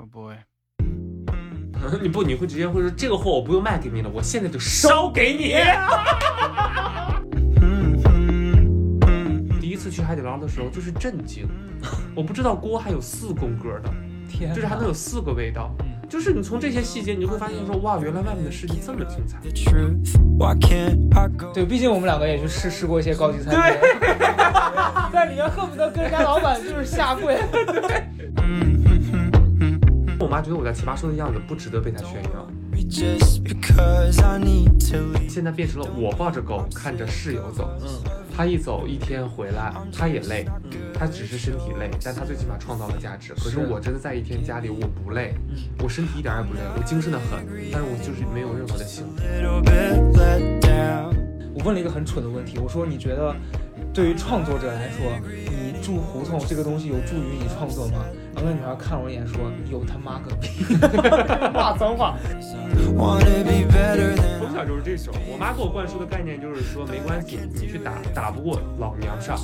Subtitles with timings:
[0.00, 0.34] Oh boy.
[2.00, 5.56] 你不，你会直接会说这个货我不用卖给你了，我现在就烧给你。
[9.60, 11.46] 第一次去海底捞的时候就是震惊，
[12.16, 13.90] 我不知道锅还有四宫格的，
[14.26, 15.70] 天，就是还能有四个味道。
[16.08, 19.38] 就是你从这些细节，你就会发现说，哇，原来外面的世界这么精彩。
[21.52, 23.60] 对，毕竟我们两个也去试试过一些高级餐厅，
[25.12, 27.36] 在里面恨不得跟人家老板就是下跪。
[27.36, 28.19] 我
[30.30, 32.48] 妈觉得我在奇葩说的样子不值得被她炫耀。
[35.28, 37.88] 现在变成了我抱着狗看着室友走，嗯，
[38.34, 40.46] 他一走一天回来，他也累，
[40.94, 43.34] 他只是身体累，但他最起码创造了价值。
[43.34, 43.66] 可是是。
[43.66, 45.56] 我真的在一天家里，我不累，嗯。
[45.82, 49.22] 我身体一点也不累，我精神的很，但是我就是没有任何的幸福。
[51.52, 53.34] 我问了一个很蠢的问题，我说你觉得
[54.00, 57.98] 对于创作者来说，你住胡同这个东西有助于你创作吗？
[58.34, 60.64] 然后那女孩看了我一眼说：“有他妈个屁！”
[61.52, 62.16] 骂脏话。
[62.96, 69.36] 从小就是这种，我妈给我灌输的概念就是说，没关系，你去打，打不过老娘上。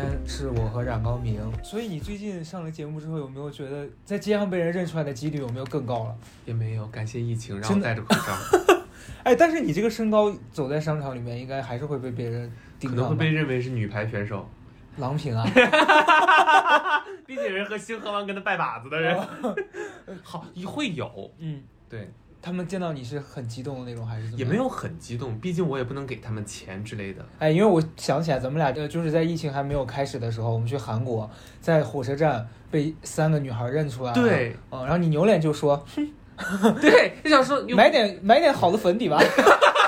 [0.00, 6.16] 天是我和冉高明，所以你最近上了节目之后，有没有觉得在街上被人认出来的几率有没有更高了？
[6.46, 7.88] 也没有，感谢疫情，让真的？
[7.88, 8.82] 我戴着口罩，
[9.24, 14.48] 哎，但是你这个身高走在商场里面，应该还是会被别人盯可能会被认为是女排选手，
[14.96, 15.44] 郎平啊，
[17.26, 19.20] 毕竟人和星河湾跟他拜把子的人，
[20.22, 22.10] 好会有，嗯，对，
[22.42, 27.24] 他们见到你是很激动的那种，还是怎么也没有很激动，毕竟我也不能给他们钱之类的。
[27.38, 34.14] 哎，因为我想起来，咱们俩呃，就是在疫情还没有开始的时候，我们去韩国，在火车站被三个女孩认出来了。
[34.14, 35.84] 对，嗯，然后你扭脸就说
[36.80, 39.18] 对，就想说 买点买点好的粉底吧，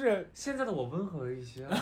[0.00, 1.76] 就是现在的我温和一些啊，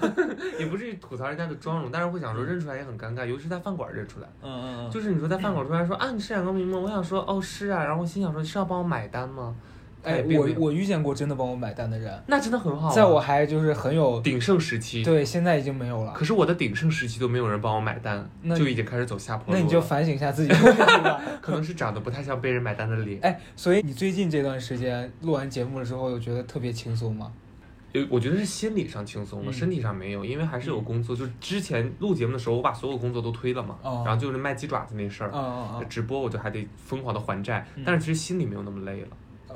[0.58, 4.28] 也不至于吐槽人家的妆容，但是会想说认出来也很尴尬，尤其是在饭馆认出来。
[4.42, 6.78] 嗯嗯嗯，就是你说在饭馆突然说啊你是冉高明吗？
[6.78, 9.54] 我想说哦是啊，然后我心想说是要帮我买单吗？
[10.02, 16.12] 哎，我我遇见过真的帮我买单的人，那真的很好啊、在我还就是很有鼎盛时期，对，现在已经没有了。
[16.12, 18.26] 可是我的鼎盛时期都没有人帮我买单，
[18.56, 19.58] 就已经开始走下坡路了。
[19.58, 20.54] 那你就反省一下自己。
[21.42, 23.20] 可能是长得不太像被人买单的脸。
[23.22, 27.32] 哎，所以你最近这段时间录完节目了之后，有觉得特别轻松吗？
[27.98, 31.14] 有，我觉得是心理上轻松了，嗯身体上没有，因为还是有工作。
[31.14, 39.08] 就之前录节目的时候，我把所有工作都推了嘛，哦然后就是卖鸡爪子那事儿，直播我就还得疯狂的还债，嗯但是其实心里没有那么累了。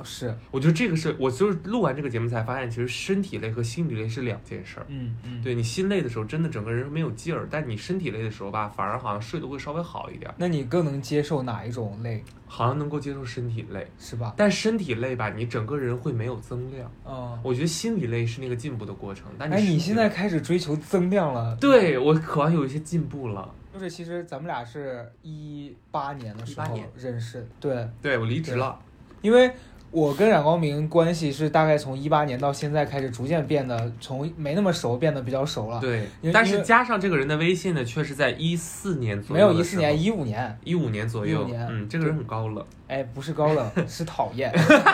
[0.02, 4.86] 哦，是，我觉得这个是我就是录完这个节目才发现，其实身体累和心理累是两件事儿。
[4.88, 5.42] 嗯嗯，。
[5.42, 13.86] 对你心累的时候，真的整个人没有劲儿；但你身体累的时候吧，反而好像睡得会稍微好一点儿，那你更能接受哪一种累，好像能够接受身体累。
[13.98, 14.34] 是吧？
[14.36, 16.90] 但身体累吧，你整个人会没有增量。
[17.06, 23.54] 嗯，我觉得心理累是那个进步的过程，但哎，你现在开始追求增量了？，对我渴望有一些进步了。
[23.72, 28.78] 就是其实咱们俩是一八年的时候18年认识，对，对我离职了，
[29.22, 29.50] 因为
[29.92, 44.50] 我跟冉光明关系是大概从一八年到现在开始逐渐变得从没那么熟变得比较熟了，对但是加上这个人的微信呢，却是在一四年左右没有一四年，一五年，一五年左右15，年嗯，这个人很高冷，哎，不是高冷， 是讨厌。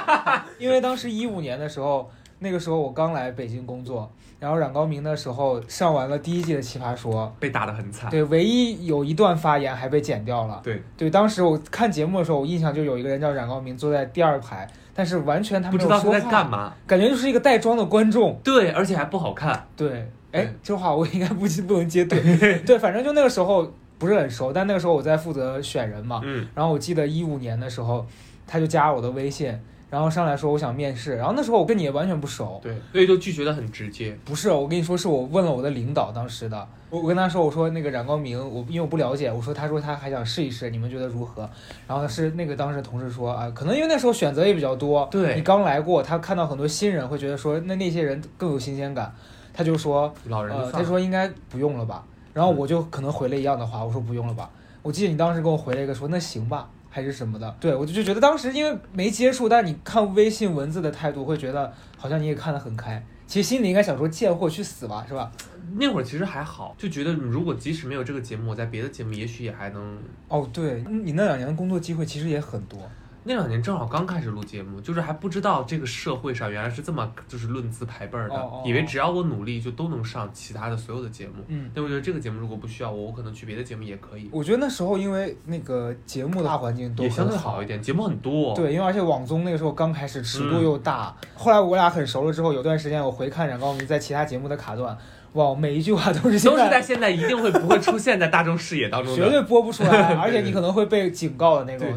[0.59, 2.11] 因为当时一五年的时候，
[2.41, 4.11] 那个时候我刚来北京工作，
[4.41, 8.11] 然后冉高明的时候上完了第一季的《奇葩说被打得很》，惨。
[8.11, 10.61] 对，唯一有一段发言还被剪掉了。
[10.65, 16.75] 对，对，当时我看节目的时候，我印象就有一个人叫冉高明坐在第二排，但是完全他不知道说话，在干嘛。
[16.85, 18.37] 感觉就是一个带妆的观众。
[18.43, 19.65] 对，而且还不好看。
[19.77, 22.19] 对，哎，这话我应该不不能接对。
[22.67, 26.21] 对，反正就那个时候不是很熟，但那个时候我在负责选人嘛。
[26.25, 28.05] 嗯，然后我记得一五年的时候，
[28.45, 29.57] 他就加了我的微信，
[29.91, 32.61] 然后上来说我想面试，然后那时候我跟你也完全不熟。
[32.63, 34.17] 对，所以就拒绝的很直接。
[34.25, 41.49] 不是，我跟你说，是我问了我的领导当时的，我我跟他说，我说那个冉高明，我因为我不了解，我说他说他还想试一试，你们觉得如何？
[41.87, 49.15] 然后是那个当时同事说啊，可能因为那时候选择也比较多，对你刚来过，他看到很多新人会觉得说那那些人更有新鲜感，
[49.55, 52.05] 他就说呃，老人放他说应该不用了吧，
[52.35, 54.51] 然后我就可能回了一样的话，我说不用了吧。
[54.83, 56.69] 我记得你当时跟我回了一个说那行吧，
[56.99, 57.57] 还是什么的。
[57.61, 65.31] 对我就就觉得当时因为没接触，但你看微信文字的态度会觉得好像你也看得很开，其实心里应该想说贱货去死吧，是吧？
[65.77, 69.99] 那会儿其实还好，就觉得如果即使没有这个节目，我在别的节目也许也还能。
[70.27, 72.81] 哦，对你那两年的工作机会其实也很多，
[73.25, 81.35] 那两年正好刚开始录节目，就是还不知道这个社会上原来是这么就是论资排辈儿的，哦哦以为只要我努力就都能上其他的所有的节目。
[81.49, 91.15] 嗯，但我觉得这个节目如果不需要我，我可能去别的节目也可以，我觉得那时候因为那个节目的大环境都也相对好好一点，节目很多。，对，因为而且网综那个时候刚开始，尺度嗯又大。
[91.35, 94.97] 后来我俩很熟了之后，有段时间我回看冉高明在其他节目的卡段，
[95.39, 99.25] 哇，每一句话都是现都是在现在一定会不会出现在大众视野当中的。
[99.25, 101.89] 绝对播不出来，而且你可能会被警告的那种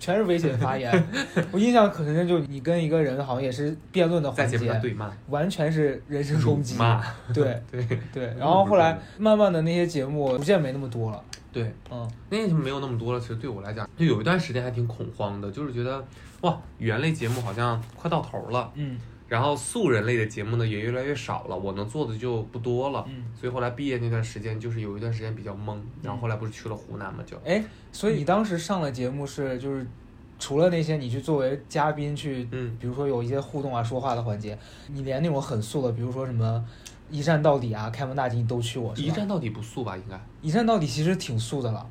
[0.00, 0.90] 全是危险发言。
[1.52, 6.74] 我印象可深，就你跟一个人好像也是辩论的环节目上节，对骂、完全是人身攻击。
[6.78, 7.04] 骂，
[7.34, 11.22] 对 对对，然后后来慢慢的那些节目逐渐没那么多了。
[11.52, 13.20] 对，嗯，那些就没有那么多了。
[13.20, 16.02] 其实对我来讲，就有一段时间还挺恐慌的，就是觉得
[16.40, 18.70] 哇，语言类节目好像快到头了。
[18.74, 18.98] 嗯
[19.28, 23.04] 然后素人类的节目呢也越来越少了，我能做的就不多了。
[23.08, 23.24] 嗯。
[23.38, 29.86] 所以后来毕业那段时间，就是有一段时间比较懵，然后后来不是去了湖南嘛，就哎，所以你当时上的节目是就是。
[30.38, 34.58] 除了那些你去作为嘉宾去嗯，比如说有一些互动啊、说话的环节，
[34.88, 36.62] 你连那种很素的，比如说什么
[37.10, 39.96] 一站到底啊、开门大吉，你都去过，一站到底不素吧？
[39.96, 41.88] 应该一站到底其实挺素的了，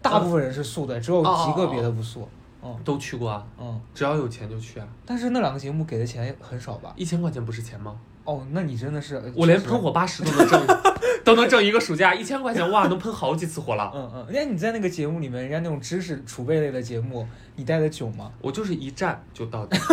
[0.00, 2.26] 大部分人是素的，只有极个别的不素。
[2.62, 4.86] 嗯都去过啊，嗯，只要有钱就去啊。
[5.04, 6.92] 但是那两个节目给的钱很少吧？
[6.96, 7.98] 一千块钱不是钱吗？
[8.24, 10.66] 哦，那你真的是我连喷火八十都能挣，
[11.24, 13.90] 都能挣一个暑假，一千块钱哇，能喷好几次火了。
[13.92, 17.26] 嗯嗯，人家你在那个节目里面，人家那种知识储备类的节目，
[17.56, 18.30] 你待的久吗？
[18.40, 19.76] 我就是一站就到底。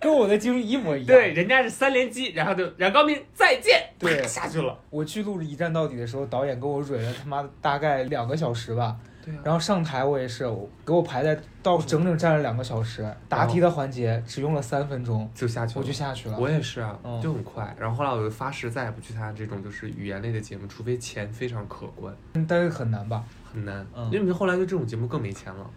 [0.00, 1.06] 跟我的经历一模一样。
[1.08, 4.78] 对，，人家是三连击，然后就冉高明再见，对下去了。
[4.90, 8.96] 我去录一站到底的时候，导演跟我蕊了他妈的大概两个小时吧。
[9.24, 15.80] 对啊，然后上台我也是，我给我排在到整整站了两个小时，答题的环节只用了三分钟，就下去了。
[15.80, 16.38] 我就下去了。
[16.38, 17.74] 我也是啊，嗯就很快。
[17.78, 23.24] 然后后来我就发誓再也不去参加这种就是语言类的节目，除非钱非常可观，嗯但是很难吧？
[23.52, 23.86] 很难。
[23.94, 25.68] 嗯因为后来就这种节目更没钱了。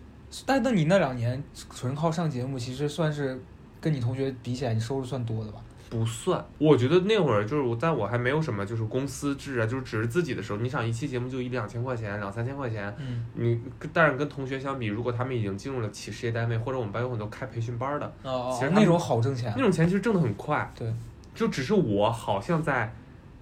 [0.46, 1.44] 但那你那两年
[1.74, 3.38] 纯靠上节目，其实算是
[3.82, 5.60] 跟你同学比起来，你收入算多的吧？
[5.92, 13.60] 不算，我觉得那会儿就是我在我还没有什么就是公司制啊，就是只是自己的时候，你想一期节目就一两千块钱，两三千块钱，嗯，你
[13.92, 19.62] 但是跟同学相比，如果他们已经进入了企事业单位，或者我们班有很多开培训班的，哦其实那种好挣钱那。
[19.62, 20.72] 种钱其实挣得很快。
[20.74, 20.90] 对，
[21.36, 22.94] 就只是我好像在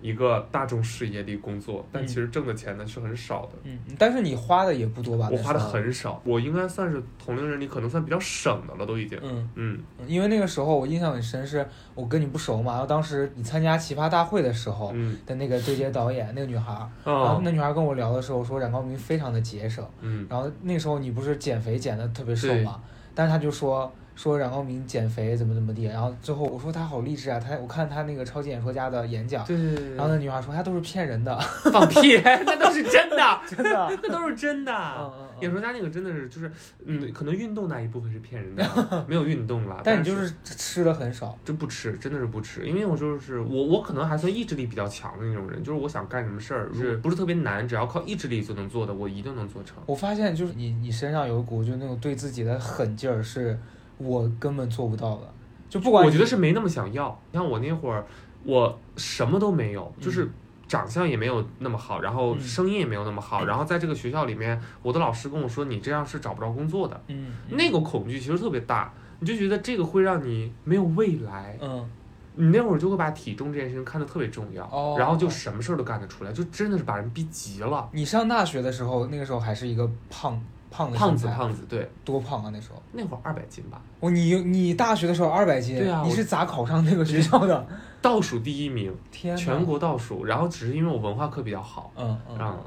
[0.01, 3.51] 一个大众视野里工作，但嗯其实挣的钱呢是很少的。
[3.63, 5.29] 嗯，但是你花的也不多吧？
[5.31, 5.59] 我花的。
[5.59, 9.19] 很少，我应该算是同龄人里可能算比较省的了，都已经。
[9.21, 22.81] 嗯，嗯，因为那个时候我印象很深，是我跟你不熟嘛，然后当时你参加奇葩大会的时候嗯，的那个对接导演那个女孩儿，然后哦，那女孩跟我聊的时候说冉高明非常的节省，嗯，然后那时候你不是减肥减的特别瘦对嘛，
[23.13, 31.39] 但是他就说说冉高明减肥怎么怎么地，然后最后我说他好励志啊，他我看他那个超级演说家的演讲，对对对然后那女孩说他都是骗人的，
[31.71, 34.73] 放屁，那都是真的，真的，那都是真的。
[34.73, 35.29] 嗯嗯。
[35.39, 36.51] 嗯，演说家那个真的是就是，
[36.83, 38.65] 嗯，可能运动那一部分是骗人的，
[39.07, 39.79] 没有运动了。
[39.85, 49.77] 但你就是吃的很少，真不吃，真的是不吃，因为我就是我，我可能还算意志力比较强的那种人，就是我想干什么事儿，是不是特别难，只要靠意志力就能做的，我一定能做成。
[49.85, 53.57] 我发现就是你你身上有一股就那种对自己的狠劲儿，是
[53.99, 55.31] 我根本做不到的，
[55.69, 57.19] 就不管我觉得是没那么想要。
[57.31, 58.03] 你看我那会儿，
[58.43, 60.33] 我什么都没有，就是嗯
[60.67, 67.01] 长相也没有那么好，然后嗯声音也没有那么好，然后在这个学校里面，我的老师跟我说，你这样是找不着工作的。
[67.07, 71.57] 嗯嗯那个恐惧其实特别大，你就觉得这个会让你没有未来。
[71.61, 71.89] 嗯
[72.35, 77.89] 你那会儿就会把体重这件事情看得特别重要，哦然后就什么事儿都干得出来，就真的是把人逼急了。
[77.91, 82.81] 你上大学的时候，那个时候还是一个胖胖子胖子，胖子，对，多胖啊那时候。
[82.91, 87.67] 那会儿二百斤吧，哦，你你大学的时候二百斤，对啊你是咋考上那个学校的？
[88.01, 90.23] 倒数第一名，天，全国倒数。
[90.25, 92.57] 然后只是因为我文化课比较好，嗯嗯让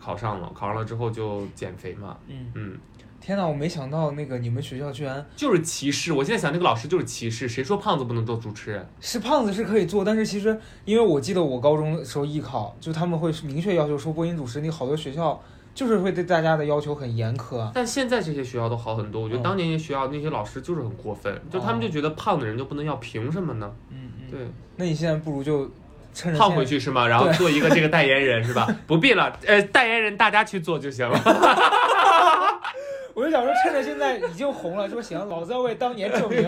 [0.00, 2.78] 考上了，考上了之后就减肥嘛，嗯，嗯，
[3.20, 6.12] 天呐，我没想到那个你们学校居然就是歧视。
[6.14, 8.88] 我现在想那个老师就是歧视，谁说胖子不能做主持人？
[9.00, 15.38] 是胖子是可以做，但是其实因为我记得我高中的时候艺考，就他们会明确要求说播音主持，你好多学校
[15.74, 17.70] 就是会对大家的要求很严苛。
[17.74, 23.72] 但现在这些学校都好很多，我觉得嗯当年那些学校那些老师就是很过分，就他们就觉得胖的人就不能要，凭什么呢？
[23.90, 24.40] 嗯嗯，对。
[24.76, 25.70] 那你现在不如就
[26.12, 27.06] 趁着胖回去是吗？
[27.06, 28.66] 然后做一个这个代言人是吧？
[28.86, 31.18] 不必了，呃，代言人大家去做就行了。
[33.20, 36.40] 我就想说，趁着现在已经红了，说行，老子要为当年证明，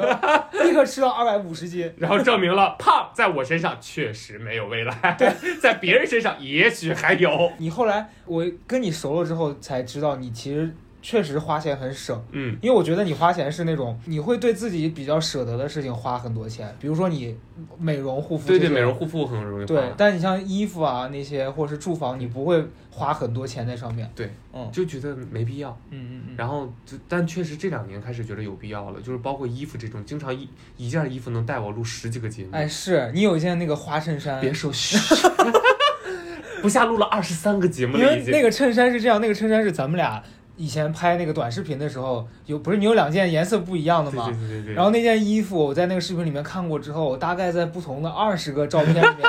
[0.64, 1.93] 立刻吃到二百五十斤。
[1.99, 5.17] 然后证明了胖在我身上确实没有未来，
[5.61, 7.52] 在别人身上也许还有。
[7.59, 12.25] 你后来我跟你熟了之后才知道，你其实确实花钱很省。
[12.30, 17.37] 嗯，因为我觉得你花钱是那种你会对自己比较舍得的事情花很多钱，比如说你
[17.78, 19.66] 美容护肤对对，美容护肤很容易花。
[19.66, 24.09] 对，但你像衣服啊那些或者是住房，你不会花很多钱在上面。
[24.14, 25.76] 对，嗯就觉得没必要。
[25.90, 26.35] 嗯嗯嗯。
[26.37, 32.50] 然后就，但确实这两年开始觉得有必要了，就是包括衣服这种，经常一一件衣服能带我录十几个节目。
[32.52, 34.97] 哎，是你有一件那个花衬衫，别说嘘，
[36.62, 38.32] 不下录了二十三个节目因了已经。
[38.32, 40.23] 为那个衬衫是这样，那个衬衫是咱们俩
[40.62, 44.26] 以前拍那个短视频的时候，有不是你有两件颜色不一样的吗？
[44.26, 44.75] 对对对对对。
[44.75, 49.28] 然后那件衣服我在那个视频里面看过之后，我大概在不同的二十个照片里面，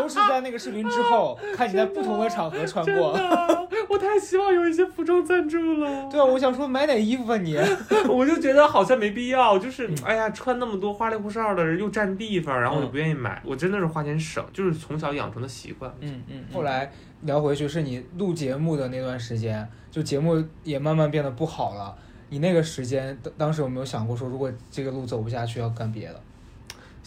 [0.00, 3.16] 都是在那个视频之后 看你在不同的场合穿过。
[3.16, 6.08] 真的，我太希望有一些服装赞助了。
[6.10, 7.56] 对啊，我想说买点衣服吧你？
[8.08, 13.40] 我就觉得好像没必要，就是嗯哎呀，穿那么多花里胡哨的，又占地方，然后我就嗯不愿意买。
[13.44, 15.92] 我真的是花钱省，就是从小养成的习惯。
[16.00, 16.44] 嗯嗯。
[16.52, 16.90] 后来
[17.22, 21.94] 聊回去是你录节目的那段时间，就节目也慢慢变得不好了。
[22.30, 26.20] 你那个时间当当时有没有想过说，如果这个路走不下去，要干别的？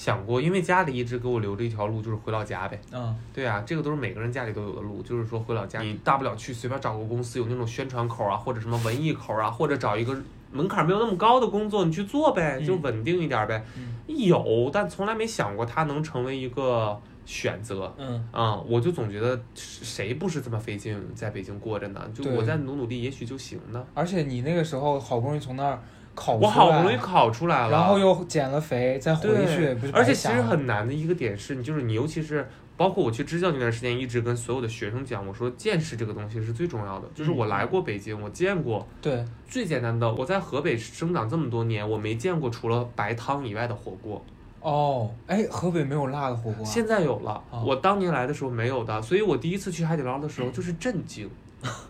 [0.02, 2.82] 想过，因为家里一直给我留着一条路，就是回老家呗。
[2.92, 10.20] 嗯对啊，这个都是每个人家里都有的路，就是说回老家，你大不了去随便找个公司有那种宣传口啊，或者什么文艺口啊，或者找一个
[10.52, 13.64] 门槛没有那么高的工作，你去做呗，嗯就稳定一点呗。
[13.78, 17.94] 嗯有，但从来没想过它能成为一个选择。
[18.00, 22.02] 嗯啊、我就总觉得谁不是这么费劲在北京过着呢？
[22.12, 23.86] 就我再努努力，也许就行呢。
[23.94, 25.80] 而且你那个时候好不容易从那儿
[26.16, 37.08] 我，好不容易考出来了，然后又减了肥，再回去，不是，而且其实很难的一个点是，你就是你，尤其是包括我去支教那段时间，一直跟所有的学生讲，我说见识这个东西是最重要的。
[37.14, 44.24] 就是我嗯来过北京，我见过对，最简单的，我在河北生长这么多年，我没见过除了白汤以外的火锅。
[44.62, 47.64] 哦，哎，河北没有辣的火锅啊，现在有了，哦。
[47.66, 51.28] 我当年来的时候没有的，所以我第一次去海底捞的时候就是震惊，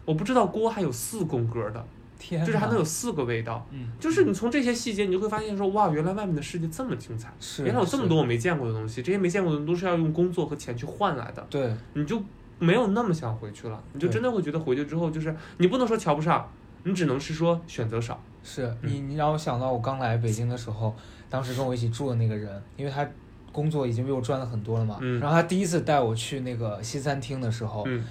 [0.05, 1.85] 我不知道锅还有四宫格的，
[2.21, 3.67] 天，就是还能有四个味道。
[3.71, 12.21] 嗯，就是你从这些细节，你就会发现说，哇，原来外面的世界这么精彩，是原来有这么多我没见过的东西，这些没见过的都是要用工作和钱去换来的，对，你就
[12.59, 16.47] 没有那么想回去了，你就真的会觉得回去之后就是你不能说瞧不上，
[16.83, 18.21] 你只能是说选择少。
[18.43, 20.95] 是你你让我想到我刚来北京的时候，
[21.29, 23.07] 当时跟我一起住的那个人，因为他
[23.51, 28.03] 工作已经比我赚了很多了嘛，嗯然后他第一次带我去那个西餐厅的时候，嗯，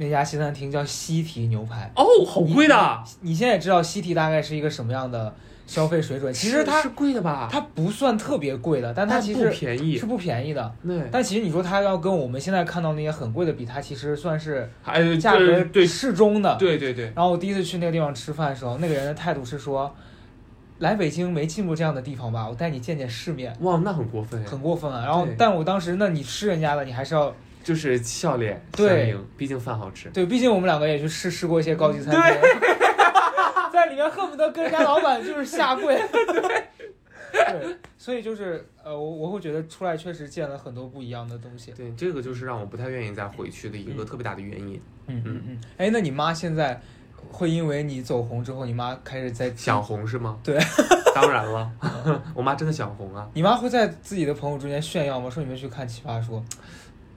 [0.00, 5.34] 那家西餐厅叫西提牛排，哦，好贵的，你现在也知道西提大概是一个什么样的
[5.66, 7.48] 消费水准，其实它是贵的吧？
[7.50, 10.06] 它不算特别贵的，但它其实便宜是。
[10.06, 10.72] 不便宜的。
[10.86, 16.56] 对，但其实你说它要跟我们现在看到那些很贵的比，它其实算是还价格对适中的。
[16.56, 19.92] 对对对，然后我第一次去那个地方吃饭的时候，那个人的态度是说，
[20.78, 25.04] 来北京没进过这样的地方吧，我带你见见世面，哇，那很过分呀，很过分啊。
[25.04, 27.34] 然后，但我当时，那你吃人家的，你还是要
[27.68, 30.08] 就是笑脸对相迎，毕竟饭好吃。
[30.08, 32.22] 对，毕竟我们两个也去试试过一些高级餐厅，
[33.70, 35.94] 在里面恨不得跟人家老板就是下跪。
[37.30, 41.72] 对，所以就是呃，我我会觉得出来确实见了很多不一样的东西。
[41.72, 44.80] 对，这个就是让我不太愿意再回去的一个特别大的原因。
[45.08, 45.60] 嗯嗯嗯。
[45.76, 46.80] 哎，那你妈现在
[47.30, 50.38] 会因为你走红之后，你妈开始在想红是吗？
[50.42, 50.58] 对，
[51.14, 51.70] 当然了，
[52.34, 55.28] 我妈真的想红啊，你妈会在自己的朋友中间炫耀吗？
[55.28, 56.40] 说你们去看《奇葩说》，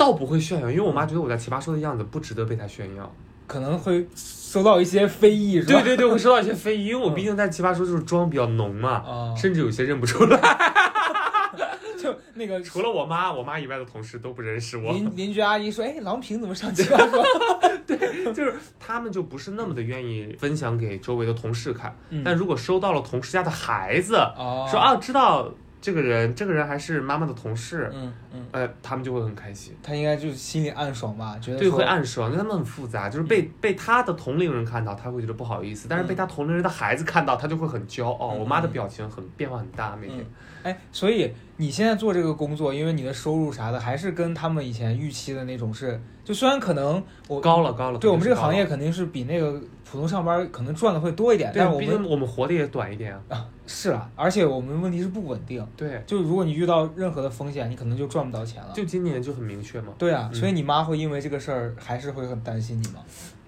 [0.01, 3.13] 倒不会炫耀，因为我妈觉得我在奇葩说的样子不值得被她炫耀。
[3.45, 5.81] 可能会收到一些非议，是吧？
[5.81, 10.39] 对对对，会收到一些非议，因为我毕竟在奇葩说就是妆比较浓嘛，啊，甚至有些认不出来。
[12.01, 17.23] 就那个除了我妈，我妈以外的同事都不认识我，邻邻居阿姨说：“哎，郎平怎么上奇葩说
[17.85, 21.95] 对就是他们就不是那么的愿意分享给周围的同事看。
[22.09, 29.75] 嗯但如果收到了同事家的孩子？”哦，说啊，知道这个人，这个人还是妈妈的同事，嗯嗯，呃，他们就会很开心。
[29.81, 38.35] 他应该就是心里暗爽吧，觉得对，会暗爽，因为他们很复杂，就是被被他的同龄人看到，他会觉得不好意思；但是被他同龄人的孩子看到，他就会很骄傲。
[38.35, 40.25] 嗯我妈的表情很变化很大，每天嗯。
[40.63, 53.21] 哎，所以你现在做这个工作，因为你的收入啥的，还是跟他们以前预期的那种是，就虽然可能我高了高了，对我们这个行业肯定是比那个普通上班可能赚的会多一点，但是我们我们活的也短一点啊。
[53.29, 58.71] 啊是啊，而且我们问题是不稳定，对，就如果你遇到任何的风险，你可能就赚不到钱了。
[58.73, 59.93] 就今年就很明确嘛。
[59.99, 62.99] 对啊，嗯所以你妈会因为这个事儿还是会很担心你吗？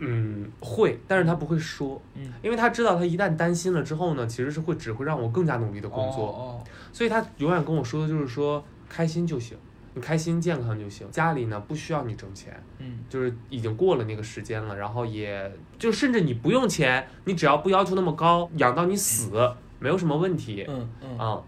[0.06, 6.28] 嗯，会，但是他不会说，嗯，因为他知道他一旦担心了之后呢，其实是会只会让我更加努力的工作。
[6.28, 9.58] 哦所以他永远跟我说的就是说开心就行，
[9.96, 11.10] 你开心健康就行。
[11.10, 13.00] 家里呢不需要你挣钱，嗯。
[13.10, 19.32] 就是已经过了那个时间了，然后也就甚至你不用钱，你只要不要求那么高，养到你死
[19.80, 21.42] 没有什么问题嗯嗯，啊、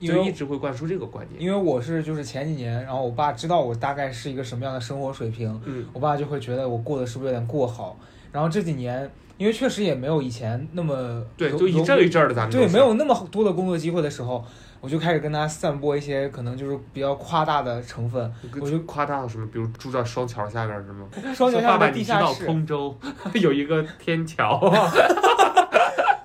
[0.00, 1.40] 因为就一直会灌输这个观点。
[1.40, 7.96] 因为我是就是前几年，然后我爸知道我大概是一个什么样的生活水平，嗯，我爸就会觉得我过得是不是有点过好，
[8.32, 14.44] 然后这几年，因为确实也没有以前那么对，就一阵儿一阵儿的，咱们对没有那么多的工作机会的时候，
[14.80, 18.32] 我就开始跟他散播一些可能就是比较夸大的成分。
[18.60, 21.06] 我就夸大了什么，比如住在双桥下边儿是吗？
[21.34, 22.96] 双桥下的你知道地下室通州
[23.34, 24.58] 有一个天桥？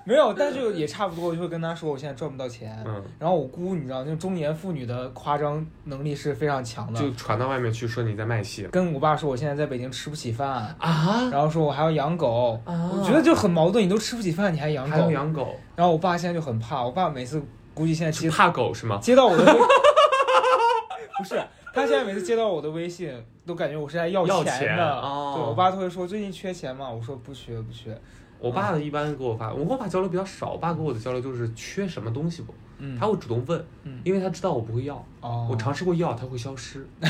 [0.06, 2.80] 没有，但就也差不多，我就会跟他说我现在赚不到钱。
[2.86, 7.00] 嗯，然后我姑你知道，那种中年妇女的夸张能力是非常强的。
[7.00, 15.10] 就传到外面去说你在卖戏跟我爸说我现在在北京吃不起饭，啊然后说我还要养狗，啊我觉得就很矛盾，你都吃不起饭，你还养还要狗。
[15.10, 17.42] 养狗，然后我爸现在就很怕，我爸每次
[17.74, 19.00] 估计现在接怕狗是吗？
[19.02, 19.52] 接到我的微，
[21.18, 21.42] 不是，
[21.74, 23.12] 他现在每次接到我的微信，
[23.44, 25.00] 都感觉我是在要要钱钱的。
[25.00, 26.88] 哦对我爸都会说最近缺钱吗？
[26.88, 27.98] 我说不缺不缺。
[28.38, 34.00] 我爸的一般给我发，我跟我爸交流比较少，我爸跟我的交流就是缺什么东西不，嗯，他会主动问，嗯。
[34.04, 36.86] 因为他知道我不会要，哦，我尝试过要，他会消失，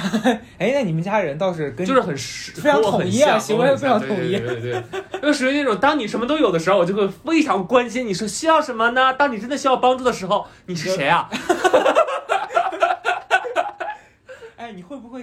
[0.58, 4.36] 哎，那你们家人倒是跟就是很实非常很统一啊行为非常统一。
[4.38, 9.12] 对对对对， 就属于那种当你什么都有的时候，我就会非常关心你说需要什么呢？
[9.14, 11.28] 当你真的需要帮助的时候，你是谁啊？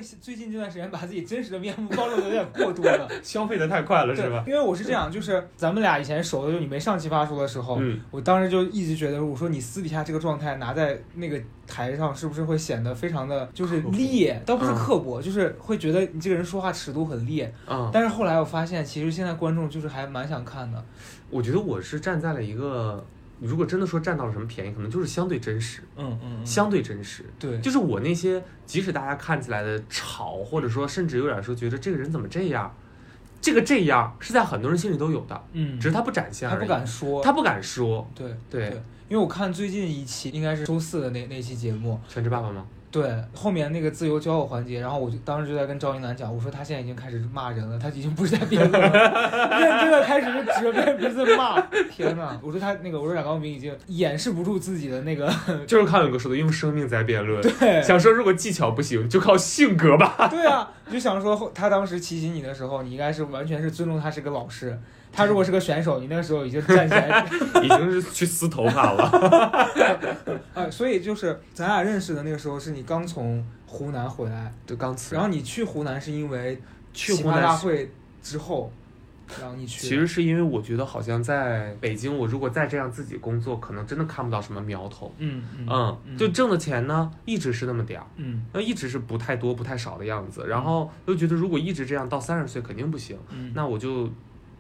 [0.02, 3.08] 最近这段时间把自己真实的面目暴露的有点过多了？
[3.24, 4.44] 消费的太快了是吧？
[4.48, 14.42] 因为我是这样，就是咱们俩以前熟的，就你没上奇葩说的时候，嗯，我当时就一直觉得，我说你私底下这个状态拿在那个台上，是不是会显得非常的就是烈？
[14.46, 17.54] 倒不是嗯刻薄，就是会觉得你这个人说话尺度很烈。
[17.68, 20.84] 嗯，但是后来我发现，其实现在观众就是还蛮想看的。
[21.30, 23.04] 我觉得我是站在了一个，
[23.46, 27.26] 如果真的说占到了什么便宜，可能就是相对真实，嗯嗯嗯，相对真实。
[27.38, 32.74] 对，就是我那些，即使大家看起来的吵，或者说甚至有点说觉得这个人怎么这样，
[33.42, 38.10] 这个这样是在很多人心里都有的，嗯，只是他不展现他不敢说，他不敢说。
[38.16, 38.36] 对。
[38.50, 38.70] 对，
[39.10, 42.66] 因为我看最近一期应该是周四的那那期节目，全职爸爸吗？
[42.94, 51.60] 对后面那个自由交友环节，然后我就当时就在跟赵一楠讲，我说他现在已经开始骂人了，他已经不是在辩论了，认真的开始是指着鼻子骂。
[51.90, 55.28] 天呐，我说他那个，我说冉高明已经掩饰不住自己的那个，
[55.66, 57.42] 就是康永哥说的，用生命在辩论。
[57.42, 60.28] 对想说如果技巧不行，就靠性格吧。
[60.30, 64.80] 对啊，我就想说后他当时提醒你的时候，你应该是完全是尊重他是个老师。
[65.14, 67.24] 他如果是个选手，你那个时候已经站起来，
[67.64, 69.70] 已经是去撕头发了。
[70.56, 76.60] 呃， 所以就是咱俩认识的那个时候，是你刚从湖南回来，就刚辞然后你去湖南是因为
[76.94, 77.92] 去湖南大会
[78.24, 78.72] 之后，
[79.40, 79.82] 然后你去。
[79.88, 85.14] 其实是因为我觉得好像在北京，我如果再这样自己工作，可能真的看不到什么苗头。
[85.20, 90.46] 嗯嗯嗯，就挣的钱呢，一直是那么点儿，嗯那一直是不太多、不太少的样子。
[90.48, 94.10] 然后又觉得如果一直这样到三十岁肯定不行，嗯，那我就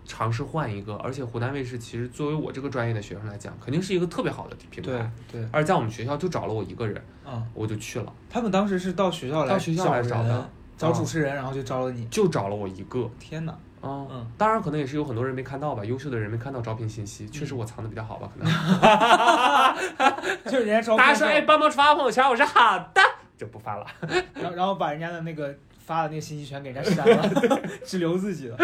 [0.05, 0.95] 尝试换一个。
[0.95, 5.11] 而且湖南卫视其实作为我这个专业的学生来讲，肯定是一个特别好的品对牌。
[5.31, 12.05] 对，而在我们学校就找了我一个人，嗯，我就去了，他们当时是到学校来到学校来找的，找主持人，然后就招了你。
[12.07, 13.09] 就找了我一个。
[13.19, 18.53] 天哪，啊、嗯当然可能也是有很多人没看到吧，优秀的人没看到招聘信息，确嗯实我藏的比较好吧，可能。
[20.45, 23.01] 就是人家招大家说，哎，帮忙发朋友圈，我说好的，
[23.37, 23.85] 就不发了。
[24.33, 25.53] 然后然后把人家的那个
[25.85, 27.29] 发的那个信息全给人家删了，
[27.85, 28.57] 只留自己的。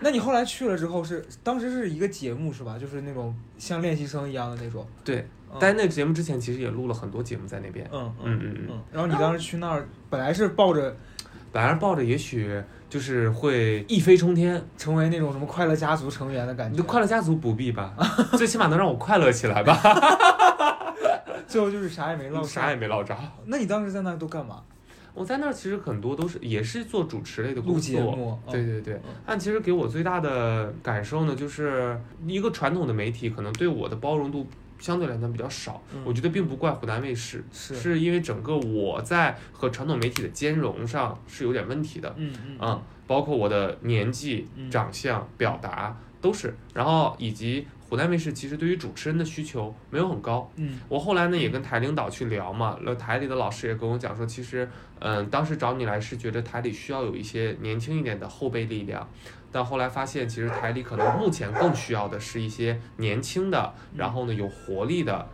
[0.00, 2.76] 那你后来去了之后是当时是一个节目是吧？
[2.78, 4.86] 就是那种像练习生一样的那种。
[5.04, 5.18] 对，
[5.50, 7.86] 嗯但是那个节目之前其实也录了很多节目在那边。
[7.92, 8.82] 嗯嗯嗯嗯，嗯。
[8.90, 10.96] 然后你当时去那儿，本来是抱着
[11.52, 17.94] 本来是抱着也许就是会一飞冲天，成为那种什么快乐家族成员的感觉，快乐家族不必吧，
[18.36, 19.78] 最起码能让我快乐起来吧，
[21.46, 23.16] 最后就是啥也没落啥也没落着。
[23.46, 24.62] 那你当时在那都干嘛？
[25.14, 34.46] 我在那儿其实很多都是也是做主持类的工作，对对对嗯，但其实给我最大的感受呢，就是一个传统的媒体可能对我的包容度
[34.78, 35.82] 相对来讲比较少。
[35.94, 42.12] 嗯我觉得并不怪湖南卫视，是是因为整个我在和传统媒体的兼容上是有点问题的。
[42.16, 50.50] 嗯嗯嗯，包括我的年纪、嗯长相、表达都是，然后以及湖南卫视其实对于主持人的需求没有很高。
[50.56, 54.66] 嗯，我后来呢也跟台领导去聊嘛，那台里的老师也跟我讲说，其实
[54.98, 59.06] 嗯，当时找你来是觉得台里需要有一些年轻一点的后备力量。
[59.52, 65.28] 但后来发现，其实台里可能目前更需要的是一些年轻的，然后呢有活力的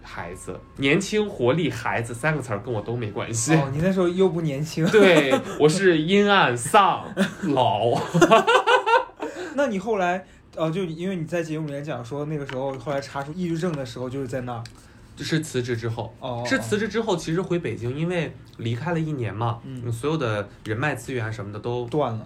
[0.00, 0.56] 孩子。
[0.76, 3.56] 年轻、活力、孩子三个词儿跟我都没关系。
[3.56, 8.00] 哦，你那时候又不年轻，对我是阴暗丧老。
[9.56, 10.24] 那你后来……
[10.56, 14.62] 呃，就因为你在节目里面讲说，那个时候后来查出抑郁症的时候，就是在那儿。
[15.16, 22.24] 就是辞职之后，哦，是辞职之后，其实回北京，因为离开了一年嘛，嗯所有的人脉资源什么的都断了。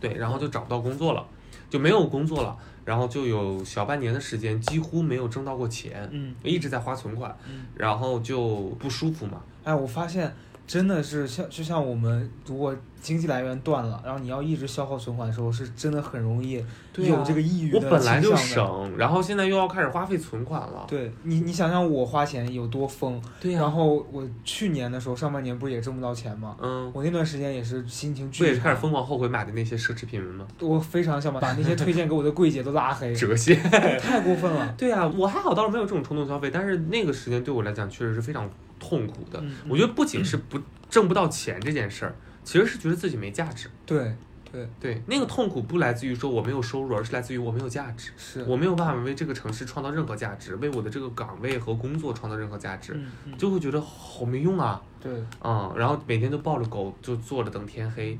[0.00, 1.26] 对，然后就找不到工作了，
[1.68, 7.66] 就没有工作了，然后就有小半年的时间几乎没有挣到过钱，嗯一直在花存款，嗯。
[7.76, 10.34] 然后就不舒服嘛，哎，我发现
[10.66, 16.64] 真的是像就像我们如果经济来源断了，然后你要一直消耗存款的时候，是真的很容易
[16.96, 18.34] 有这个抑郁我的本来就。
[18.36, 20.84] 省，然后现在又要开始花费存款了。
[20.86, 26.56] 对你，你想想我花钱有多疯，对呀、然后我去年的时候，上半年不是也挣不到钱吗？
[26.60, 30.46] 嗯，我那段时间也是心情巨差不也是开始，疯狂后悔买的那些奢侈品吗？
[30.60, 33.60] 我非常想把把那些推荐给我的柜姐都拉黑， 折现。
[33.98, 34.72] 太过分了。
[34.78, 38.48] 对啊，我还好，倒是没有这种冲动消费，但是那个时间对我来讲确实是非常
[38.82, 39.38] 痛苦的。
[39.40, 43.68] 嗯我觉得不仅是不挣不到钱这件事儿，其实是觉得自己没价值。
[43.86, 44.12] 对
[44.50, 48.10] 对对，那个痛苦不来自于说我没有收入，而是来自于我没有价值。
[48.18, 54.82] 是，我没有办法为这个城市创造任何价值，为我的这个岗位和工作创造任何价值，嗯嗯就会觉得好没用啊。
[55.00, 55.10] 对，
[55.42, 58.18] 嗯，然后每天都抱着狗就坐着等天黑，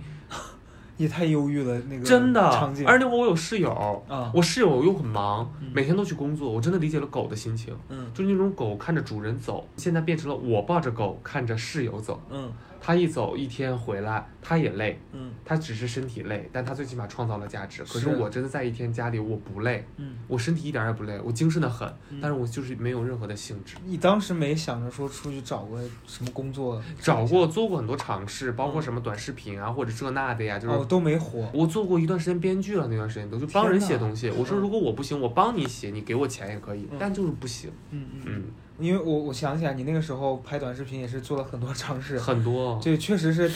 [0.96, 2.86] 也太忧郁了那个真的场景。。
[2.86, 7.74] 而且我有室友，啊，我室友又很忙嗯，每天都去工作，我真的理解了狗的心情。
[7.88, 12.20] 嗯就是那种狗看着主人走，现在变成了我抱着狗看着室友走。
[12.30, 12.50] 嗯
[12.84, 17.84] 他一走一天回来，他也累，嗯他只是身体累，但他最起码创造了价值。
[17.84, 23.76] 可是是我真的在一天家里，我不累，嗯，我身体一点儿也不累，我精神的很，嗯但是我就是没有任何的兴致。
[23.86, 26.82] 你当时没想着说出去找个什么工作？
[27.00, 31.48] 找过做过很多尝试，包括什么短视频啊，或者这那的呀，就是哦，都没火。
[31.54, 34.28] 我做过一段时间编剧了，那段时间都就帮人写东西。
[34.30, 37.70] 我说如果我不行，我帮你写，你给我钱也可以嗯，但就是不行。
[37.90, 38.44] 嗯嗯，嗯，
[38.78, 42.80] 因为我我想起来，你那个时候拍短视频也是做了很多尝试，很多。
[42.82, 43.50] 对，确实是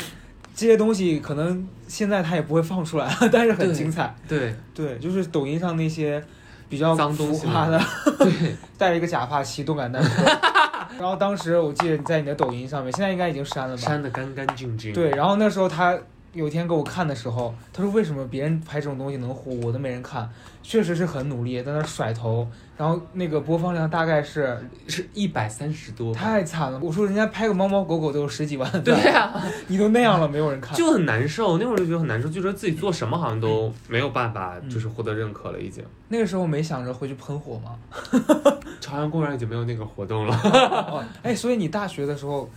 [0.55, 4.15] 这些东西可能现在他也不会放出来， 但是很精彩。
[4.29, 6.23] 对对，就是抖音上那些
[6.69, 7.81] 比较脏东西浮夸的，
[8.19, 10.23] 对，戴着一个假发骑动感单车。
[10.99, 13.83] 然后当时我记得你在你的抖音上面，现在应该已经删了吧？
[13.83, 14.93] 删的干干净净。
[14.95, 15.99] 对，然后那时候他
[16.37, 20.29] 有一天给我看的时候，他说为什么别人拍这种东西能火，我都没人看？
[20.63, 22.47] 确实是很努力，在那甩头，
[22.77, 26.13] 然后那个播放量大概是是一百三十多。
[26.13, 26.79] 太惨了。
[26.83, 30.77] 我说人家拍个猫猫狗狗都有十几万对赞，呀、 你都那样了，没有人看。
[30.77, 31.57] 就很难受。
[31.59, 35.61] 那会儿就觉得很难受，就觉得自己做什么好像都没有办法，嗯就是获得认可了。
[35.61, 37.79] 已经，那个时候没想着回去喷火吗？
[38.81, 40.37] 朝阳公园已经没有那个活动了。
[40.91, 42.51] 哦，哎，所以你大学的时候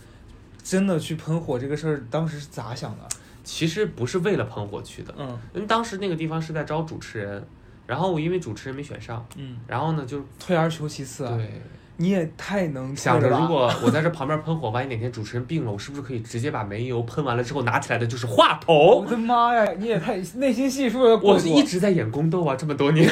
[0.64, 3.04] 真的去喷火这个事儿，当时是咋想的？
[3.52, 7.44] 其实不是为了喷火去的，嗯因为当时那个地方是在招主持人，
[7.86, 11.36] 然后我因为主持人没选上，嗯，然后呢就退而求其次啊！
[11.36, 11.50] 对。
[11.96, 19.06] 你也太能想着如果我在这旁边喷火，万一哪天主持人病了，我是不是可以直接把煤油喷完了之后拿起来的就是话筒我？
[19.06, 23.06] 的妈呀，你也太内心戏数的过多，我一直在演宫斗啊，这么多年，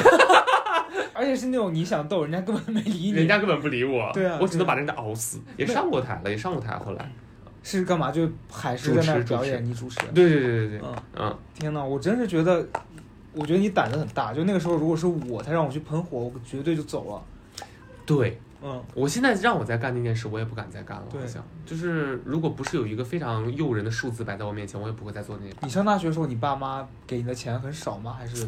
[1.13, 3.09] 而且是那种你想逗，人家根本没理你。
[3.11, 5.39] 人家根本不理我，对啊我只能把人家熬死。
[5.55, 7.11] 也上过台了，也上过台，后来，
[7.63, 8.11] 是干嘛？
[8.11, 9.99] 就海狮在那儿表演，你主持。
[10.13, 12.65] 对对对对对，嗯，嗯，天呐，我真是觉得，
[13.33, 14.33] 我觉得你胆子很大。
[14.33, 17.65] 就那个时候，如果是我，他让我去喷火，我绝对就走了。
[18.05, 18.39] 对。
[18.61, 21.05] 嗯，我现在让我再干那件事，我也不敢再干了。
[21.09, 25.55] 对好像就是，如果不是有一个非常诱人的数字摆在我面前，我也不会再做那件。
[25.61, 28.13] 你上大学的时候，你爸妈给你的钱很少吗？
[28.19, 28.45] 还是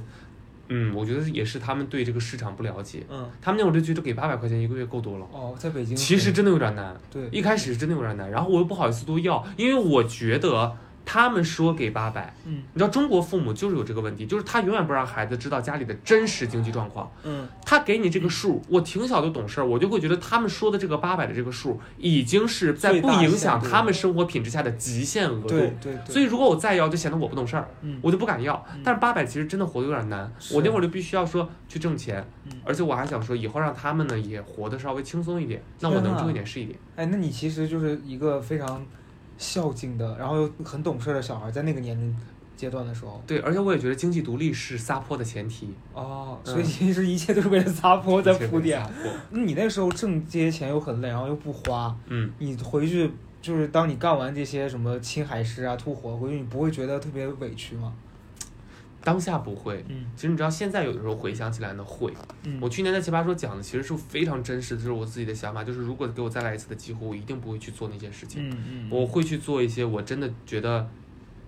[0.73, 5.27] 嗯，我觉得也是他们对这个市场不了解，嗯他们那会儿就觉得给八百块钱一个月够多了。
[5.33, 17.11] 哦，在北京其实真的有点难，对一开始真的有点难，然后我又不好意思多要，因为我觉得他们说给八百，嗯你知道中国父母就是有这个问题，就是他永远不让孩子知道家里的真实经济状况。
[17.23, 25.49] 嗯他给你这个数，我挺小就懂事儿，我就会觉得他们说的这个八百的这个数，已经是在不影响他们生活品质下的极限额度。
[25.49, 25.73] 对
[26.05, 28.81] 所以如果我再要，就显得我不懂事儿，嗯我就不敢要嗯。
[28.83, 36.77] 但是八百其实真的活得有点难，我那会儿就必须要说去挣钱嗯，而且我还想说以后让他们呢也活得稍微轻松一点，那我能挣一点是一点。
[36.95, 38.83] 哎，那你其实就是一个非常
[39.41, 42.15] 孝敬的，然后又很懂事的小孩，在那个年龄
[42.55, 46.53] 阶段的时候，对，而且我也觉得经济独立是撒泼的前提，哦，嗯。
[46.53, 48.79] 所以其实一切都是为了撒泼在铺垫。
[49.31, 53.09] 那你那时候挣这些钱又很累，然后又不花，嗯，你回去
[53.41, 57.91] 就是当你干完这些什么青海师啊、吐火，回去你不会觉得特别委屈吗？
[59.03, 59.83] 当下不会。
[59.89, 62.13] 嗯其实你知道，现在有的时候回想起来呢，会。
[62.43, 70.87] 嗯，我去年在奇葩说讲的其实是非常真实的，就是我自己的想法，就是如果给我再来一次的机会，我一定不会去做那件事情，嗯嗯，我会去做一些我真的觉得。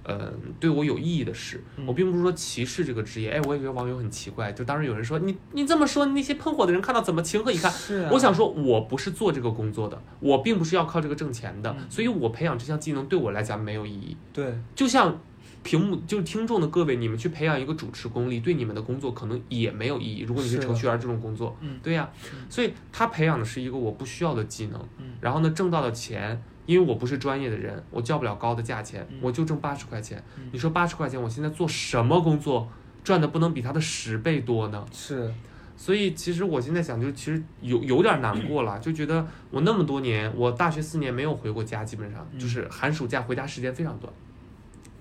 [0.05, 3.29] 呃，对我有意义的事，嗯我并不是说歧视这个职业。
[3.29, 7.71] 哎，我也觉得网友很奇怪，就当时有人说你你这么说，那些喷火的人看到怎么情何以堪？
[7.71, 14.17] 是啊，我想说，我不是做这个工作的，我并不是要靠这个挣钱的，嗯所以我培养这项技能对我来讲没有意义。
[14.33, 15.17] 对，就像
[15.63, 20.21] 屏幕就是听众的各位，你们去培养一个主持功力，对你们的工作可能也没有意义。
[20.21, 26.41] 如果你是程序员这种工作，嗯对呀、嗯所以他培养的是一个我不需要的技能，嗯然后呢挣到的钱。
[26.65, 30.23] 因为我不是专业的人，我叫不了高的价钱，嗯我就挣八十块钱。
[30.37, 32.69] 嗯你说八十块钱，我现在做什么工作
[33.03, 34.85] 赚的不能比他的十倍多呢？
[34.93, 35.29] 是，
[35.75, 44.13] 所以其实我现在想，就其实有有点难过了， 就觉得我那么多年，我大学四年没有回过家，基本上嗯就是寒暑假回家时间非常短。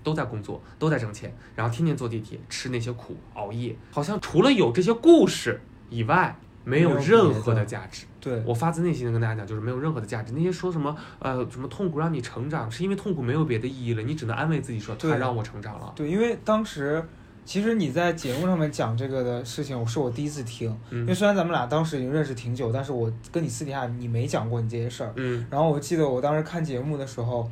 [0.02, 5.60] 都在工作，都在挣钱，然后天天坐地铁，吃那些苦，熬夜，好像除了有这些故事
[5.90, 8.06] 以外，没有任何的的价值。
[8.20, 10.32] 对，我发自内心的跟大家讲，就是没有任何的价值。
[10.32, 15.92] 那些说什么呃什么痛苦让你成长，是因为痛苦没有别的意义了，你只能安慰自己说对它让我成长了。
[15.96, 17.04] 对，因为当时
[17.44, 20.68] 其实你在节目上面讲这个的事情，我是我第一次听。
[20.92, 25.12] 因为嗯虽然咱们俩当时已经认识挺久，但是我跟你私底下你没讲过你这些事儿。
[25.16, 27.50] 嗯然后我记得我当时看节目的时候，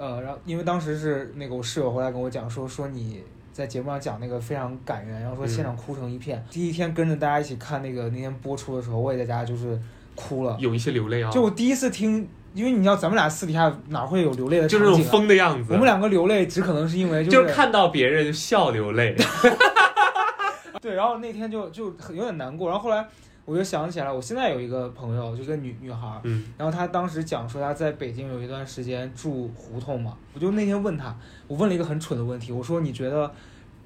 [0.00, 6.42] 呃，然后因为当时是那个我室友回来跟我讲说说你在节目上讲那个非常感人，然后说现场哭成一片。
[6.50, 9.78] 第一天跟着大家一起看那个那天播出的时候，我也在家就是
[10.14, 10.56] 哭了。
[10.58, 15.04] 有一些流泪啊，就我第一次听，因为你知道咱们俩私底下哪会有流泪的就是那种？
[15.04, 15.70] 疯的样子。
[15.74, 19.14] 我们两个流泪只可能是因为就是是看到别人笑流泪。
[20.80, 23.06] 对，然后那天就就很有点难过，然后后来
[23.44, 31.16] 我就想起来，我现在有一个朋友，就一个女女孩儿，嗯然后她当时讲说她在北京有一段时间住胡同嘛，我就那天问她，
[31.48, 33.32] 我问了一个很蠢的问题，我说你觉得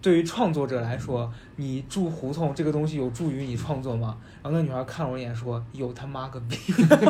[0.02, 4.18] 对于创作者来说，你住胡同这个东西有助于你创作吗？
[4.42, 6.56] 然后那女孩看了我一眼说有他妈个逼，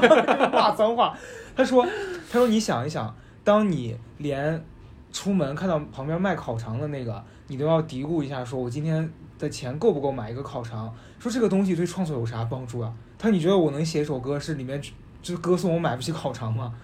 [0.52, 1.16] 骂脏话。
[1.56, 1.84] 她说
[2.30, 4.64] 她说你想一想，当你连
[5.10, 10.94] 出门看到旁边卖烤肠的那个，你都要嘀咕一下，说我今天的钱够不够买一个烤肠？
[11.24, 12.92] 说这个东西对创作有啥帮助啊？
[13.18, 14.78] 他说你觉得我能写一首歌是里面
[15.22, 16.74] 就是歌颂我买不起烤肠吗？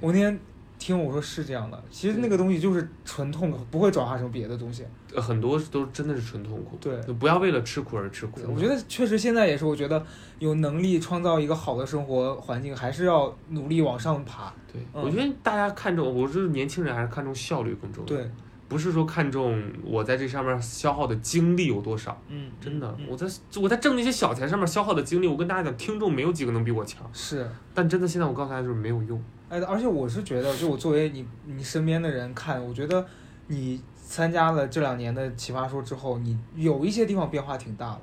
[0.00, 0.38] 我那天
[0.78, 4.84] 听我说是这样的，其实那个东西就是纯痛苦，不会转化成别的东西。
[5.12, 6.76] 呃很多都真的是纯痛苦。
[6.80, 8.40] 对就不要为了吃苦而吃苦。
[8.46, 10.00] 我觉得确实现在也是，我觉得
[10.38, 14.54] 有能力创造一个好的生活环境，还是要努力往上爬。
[14.72, 18.30] 对，嗯我觉得大家看重，我是年轻人还是看重效率更重要。，对，
[18.68, 22.20] 不是说看重我在这上面消耗的精力有多少。
[22.28, 23.26] 嗯，真的，嗯我在
[23.60, 27.08] 我在挣那些小钱上面消耗的精力，我跟大家讲，听众没有几个能比我强。
[27.12, 27.48] 是。
[27.74, 29.22] 但真的，现在我告诉大家就是没有用。
[29.48, 33.06] 哎，而且我是觉得，就我作为你你身边的人看，我觉得
[33.46, 38.00] 你参加了这两年的奇葩说之后，你有一些地方变化挺大的。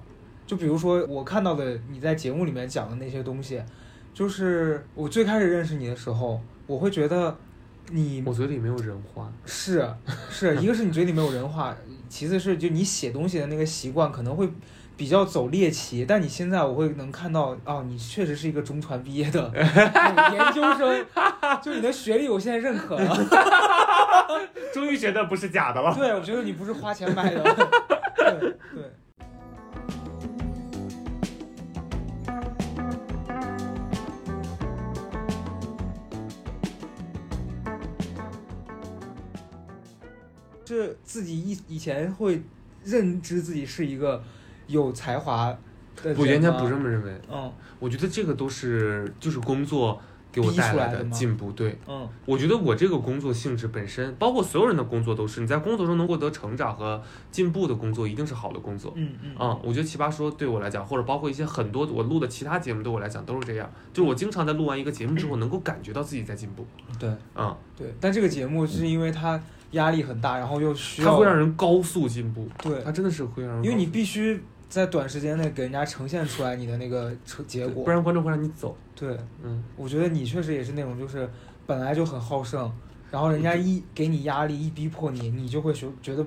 [0.47, 3.61] 就比如说我看到的你在节目里面讲的那些东西，
[4.13, 7.35] 就是我最开始认识你的时候，我会觉得
[7.91, 9.31] 你我嘴里没有人话。
[9.45, 9.87] 是
[10.29, 11.75] 是一个是你嘴里没有人话，
[12.09, 14.49] 其次是就你写东西的那个习惯可能会
[14.97, 21.05] 比较走猎奇，但你现在我会能看到哦，你确实是一个中传毕业的 研究生，
[21.61, 23.17] 就你的学历我现在认可了。
[24.73, 25.93] 终于觉得不是假的了。
[25.93, 27.43] 对，我觉得你不是花钱买的。
[28.15, 28.39] 对
[28.73, 28.84] 对。
[40.75, 42.41] 是自己以以前会
[42.83, 44.21] 认知自己是一个
[44.67, 45.47] 有才华
[46.01, 51.51] 的人我原先不这么认为，嗯我觉得这个都是就是工作给我带来的进步。
[51.51, 58.91] 对，嗯我觉得我这个工作性质本身，包括所有人的工作都是，你在工作中能获得成长和进步的工作，一定是好的工作。
[58.95, 66.65] 嗯嗯嗯，我觉得奇葩说对我来讲，或者包括一些很多我录的其他节目对我来讲都是这样，就是我经常在录完一个节目之后，能够感觉到自己在进步。
[66.99, 72.81] 对嗯，对，但这个节目是因为它压力很大，然后又需要它会让人高速进步，对。
[72.83, 77.83] 它真的是会让人，因为你必须在短时间内给人家呈现出来你的那个成结果。
[77.83, 78.75] 不然观众会让你走。
[78.95, 81.29] 对，嗯，我觉得你确实也是那种，就是
[81.65, 82.71] 本来就很好胜，
[83.11, 86.25] 然后人家一给你压力，一逼迫你，你就会学觉得，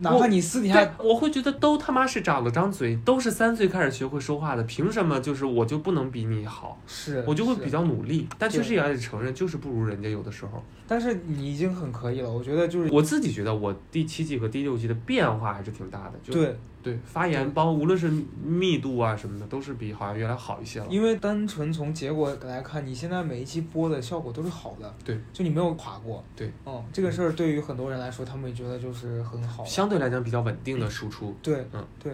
[0.00, 6.80] 哪怕你私底下，我会觉得都他妈是长了张嘴，都是三岁开始学会说话的，凭什么就是我就不能比你好？
[6.86, 10.62] 是，我就会比较努力，但确实也得承认，就是不如人家有的时候。
[10.88, 16.98] 但是你已经很可以了，我觉得就是我自己觉得我第七季和第六季的变化还是挺大的，就对，对。
[17.04, 18.10] 发言包无论是
[18.44, 20.86] 密度啊什么的，都是比好像原来好一些了。
[20.90, 32.12] 因为单纯从结果来看，你现在每一期播的效果都是好的，对，就你没有垮过，对，嗯，这个事儿对于很多人来说，他们也觉得就是很好，相对来讲比较稳定的输出，对，嗯，对，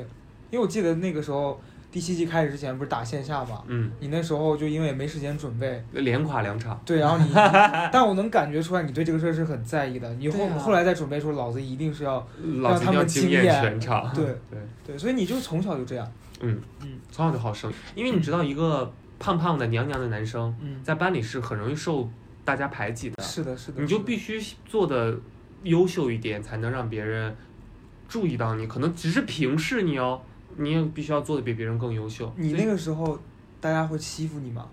[0.50, 6.78] 因为我记得那个时候第七季开始之前不是打线下嘛，嗯，你那时候就因为没时间准备，连垮两场。
[6.84, 7.30] 对，然后你，
[7.92, 10.12] 但我能感觉出来你对这个事儿是很在意的。
[10.16, 14.12] 你后、啊后来再准备时候，老子一定是要老子一定要让他们惊艳惊艳全场。
[14.14, 16.10] 对 对，对，所以你就从小就这样。
[16.40, 22.06] 嗯嗯从小就好胜，因为你知道一个胖胖的娘娘的男生嗯，在班里是很容易受
[22.44, 25.18] 大家排挤的，是的，是的，你就必须做的
[25.62, 27.34] 优秀一点，才能让别人
[28.06, 28.66] 注意到你。
[28.66, 30.20] 可能只是平视你哦，
[30.56, 32.32] 你也必须要做的比别人更优秀。
[32.36, 33.18] 你那个时候
[33.60, 34.66] 大家会欺负你吗？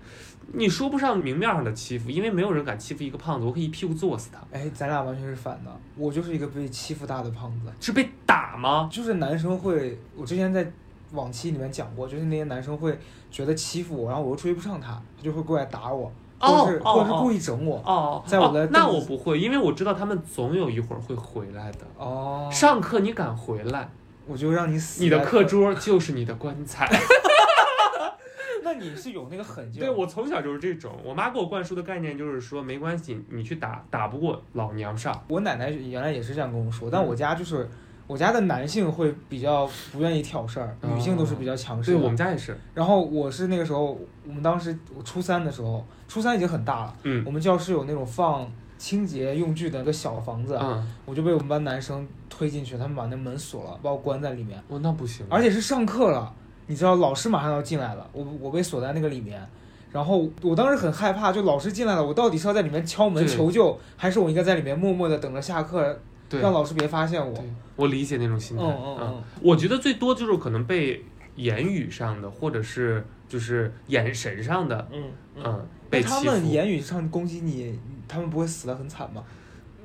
[0.51, 4.39] 你说不上明面上的欺负，因为没有人敢欺负一个胖子，我可以一屁股坐死他。
[4.51, 5.71] 哎，咱俩完全是反的。
[5.95, 8.89] 我就是一个被欺负大的胖子，是被打吗？
[8.91, 10.69] 就是男生会，我之前在
[11.13, 12.97] 往期里面讲过，就是那些男生会
[13.31, 17.81] 觉得欺负我，然后我又追不上他，他就会过来打我，或哦或者是故意整我。
[17.85, 21.79] 哦，在我的哦那我不会，因为我知道他们总有一会儿会回来的。
[21.97, 23.89] 哦，上课你敢回来，
[24.25, 25.03] 我就让你死。
[25.03, 26.89] 你的课，桌就是你的棺材。
[28.65, 29.81] 那你是有那个狠劲。
[29.81, 35.21] 对我从小就是这种，我妈给我灌输的概念就是说，没关系，你去打，打不过老娘上。
[35.27, 37.69] 我奶奶原来也是这样跟我说，但我家就是
[38.07, 41.97] 我家的男性会比较不愿意挑事儿，女性都是比较强势的。
[41.97, 48.49] 对我们家也是，然后我是那个时候，我们当时我初三的时候，初三已经很大了，嗯我们教室有那种放
[48.83, 56.35] 清洁用具的一个小房子，嗯，我就被我们班男生推进去，他们把那门锁了，把我关在里面，我那不行，而且是上课了，
[56.67, 59.41] 你知道老师马上要进来了，我我被锁在那个里面。
[59.89, 65.97] 然后我当时很害怕，就老师进来了，我到底是要在里面敲门求救，还是我应该在里面默默的等着下课，
[66.31, 67.41] 让老师别发现我？
[67.77, 68.63] 我理解那种心态。
[68.65, 71.01] 嗯嗯嗯，我觉得最多就是可能被
[71.37, 75.03] 言语上的，或者是就是眼神上的，嗯
[75.37, 76.19] 嗯，那被他。
[76.21, 77.79] 们言语上攻击你，
[78.13, 79.23] 他们不会死得很惨吗？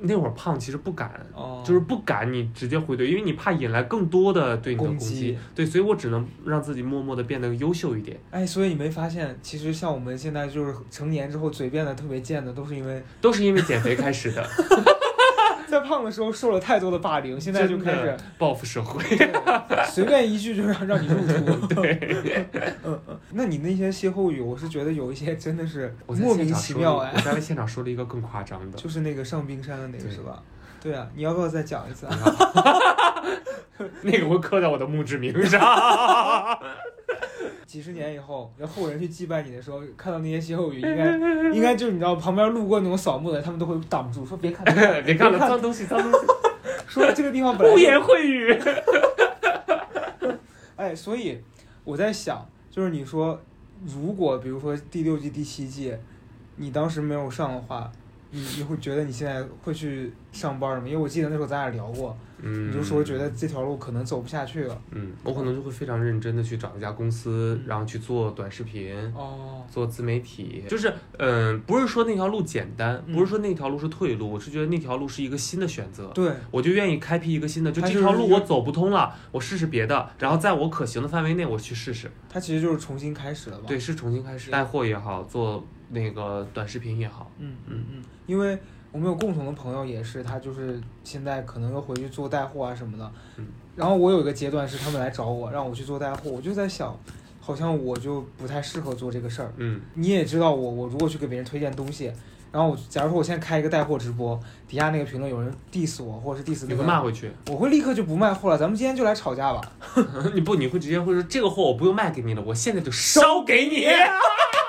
[0.01, 5.37] 那会儿胖其实不敢，哦，就是不敢你直接回怼，因为你怕引来更多的对你的攻击。
[5.53, 14.41] 对，所以我只能让自己默默的变得优秀一点，哎，所以你没发现，其实像我们现在就是成年之后嘴变得特别贱的，都是因为都是因为减肥开始的，
[15.69, 19.03] 在胖的时候受了太多的霸凌，现在就开始报复社会。
[19.85, 21.15] 随便一句就让让你入
[21.67, 21.75] 土。
[21.81, 22.45] 对，
[22.83, 23.19] 嗯嗯。
[23.33, 30.41] 那你那些歇后语，我是觉得有一些真的是莫名其妙哎了我，在现场说了一个更夸张的，就是那个上冰山的那个是吧？
[30.81, 32.15] 对啊，你要不要再讲一次啊？
[34.01, 35.59] 那个会刻在我的墓志铭上。
[37.65, 41.15] 几十年以后，然后后人去祭拜你的时候，看到那些歇后语，应该
[41.53, 44.65] 应该就是你知道旁边路过那种扫墓的，他们都会挡住，说别看，
[45.05, 46.17] 别看了，脏东西，脏东西，
[46.87, 48.59] 说这个地方本来就污言秽语。
[50.75, 51.39] 哎，所以
[51.83, 53.39] 我在想，就是你说，
[53.85, 55.93] 如果比如说第六季、第七季，
[56.55, 57.91] 你当时没有上的话，
[58.31, 60.87] 你你会觉得你现在会去上班吗？
[60.87, 64.81] 因为我记得那时候咱俩聊过，嗯，你就说觉得这条路可能走不下去了。
[64.91, 68.95] 嗯，我可能就会非常认真的去找一家公司，然后去做短视频。
[69.15, 83.63] 哦，做自媒体，就是，嗯、不是说那条路简单，嗯不是说那条路是退路，我是觉得那条路是一个新的选择，对，我就愿意开辟一个新的，就这条路我走不通了，我试试别的，然后在我可行的范围内我去试试，它其实就是重新开始了吧？
[83.67, 88.57] 对，，是重新开始，带货也好，做那个短视频也好，嗯嗯嗯，因为
[88.91, 93.11] 我们有共同的朋友也是，他就是现在可能要回去做带货啊什么的。
[93.37, 96.93] 嗯然后我有一个阶段是他们来找我，让我去做带货，我就在想，
[97.39, 99.53] 好像我就不太适合做这个事儿。
[99.55, 102.11] 嗯，你也知道我，我如果去给别人推荐东西，
[102.51, 109.61] 然后我假如说我现在开一个带货直播，底下那个评论有人 diss 我，或者是 diss 你，会骂回去，我会立刻就不卖货了，咱们今天就来吵架吧。
[110.35, 113.85] 你不，你会直接会说这个货我不用卖给你了，我现在就烧给你，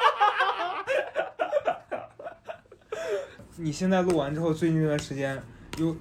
[3.63, 5.41] 你现在录完之后，最近这段时间
[5.77, 5.95] 又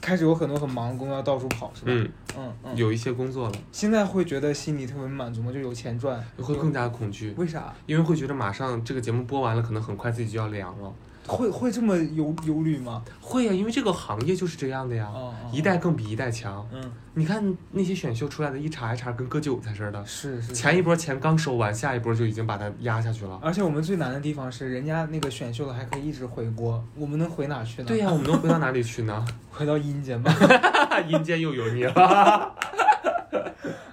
[0.00, 1.86] 开始有很多很忙的工作要到处跑，是吧？
[1.86, 2.76] 嗯，嗯嗯。
[2.76, 5.52] 有一些工作了，现在会觉得心里特别满足吗？
[5.52, 7.74] 就有钱赚，会更加恐惧，为啥？
[7.86, 10.92] 因为会觉得马上这个节目播完了，可能很快自己就要凉了。
[11.26, 13.02] 会会这么忧忧虑吗？
[13.20, 16.66] 会呀、因为这个行业就是这样的呀，哦哦一代更比一代强。
[16.72, 20.52] 嗯，你看那些选秀出来的，一茬一茬跟割韭菜似的，是是。
[20.52, 23.38] 前一波钱刚收完，下一波就已经把它压下去了。
[23.42, 27.88] 而且我们最难的地方是，人家那个选秀的还可以一直回锅，我们能回哪去呢？
[27.88, 29.24] 对呀、我们能回到哪里去呢？
[29.50, 30.32] 回到阴间吧。
[31.08, 32.54] 阴间又有你了。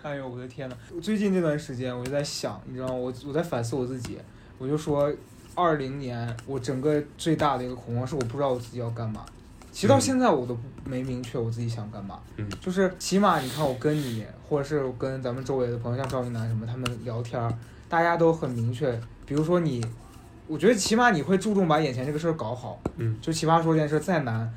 [0.01, 0.75] 哎呦，我的天呐！
[1.01, 2.93] 最近这段时间我就在想，你知道吗？
[2.93, 4.17] 我我在反思我自己，
[4.57, 5.11] 我就说，
[5.55, 9.25] 二零年我整个最大的一个恐慌是我不知道我自己要干嘛。
[9.71, 12.19] 其实到嗯现在我都没明确我自己想干嘛。
[12.37, 17.51] 嗯就是起码你看我跟你，或者是跟咱们周围的朋友，像赵云南什么，他们聊天儿，
[17.89, 18.99] 大家都很明确。
[19.25, 19.83] 比如说你，
[20.47, 22.79] 我觉得起码你会注重把眼前这个事儿搞好。
[22.97, 24.53] 嗯，就奇葩说这件事再难，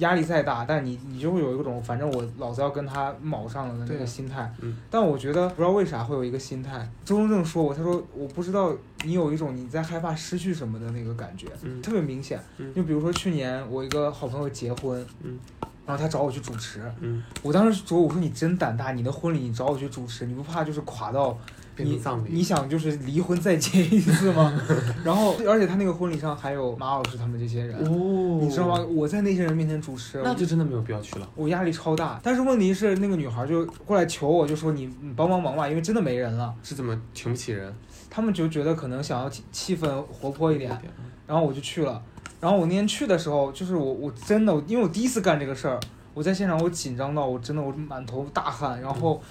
[0.00, 4.52] 压力再大，但你你就会有一种反正我老子要跟他卯上了的那个心态。
[4.60, 6.86] 嗯但我觉得不知道为啥会有一个心态。
[7.04, 8.72] 周中正说我，他说我不知道
[9.04, 12.38] 你有一种你在害怕失去什么的那个感觉，嗯特别明显。
[12.58, 15.38] 嗯就比如说去年我一个好朋友结婚，嗯
[15.86, 21.36] 然后他找我去主持，嗯，我当时说我说你真胆大，你的婚礼你找我去主持，你不怕就是垮到
[21.84, 22.28] 你葬礼。
[22.30, 24.52] 你想就是离婚再结一次吗？
[25.04, 27.76] 然后而且他那个婚礼上还有马老师他们这些人。
[27.86, 28.84] 哦，你知道吗？？
[28.90, 31.28] 我在那些人面前主持，那就真的没有必要去了。
[31.34, 32.20] 我压力超大。
[32.22, 36.54] 但是问题是，那个女孩就过来求我，就说你你帮帮忙吧，因为真的没人了。
[36.62, 37.74] 是怎么请不起人？
[38.08, 40.92] 他们就觉得可能想要气气氛活泼一点，点。
[41.26, 42.02] 然后我就去了。
[42.40, 45.78] 然后我那天去的时候，就是我我真的，因为我第一次干这个事儿，
[46.14, 49.22] 我在现场我紧张到我真的我满头大汗，然后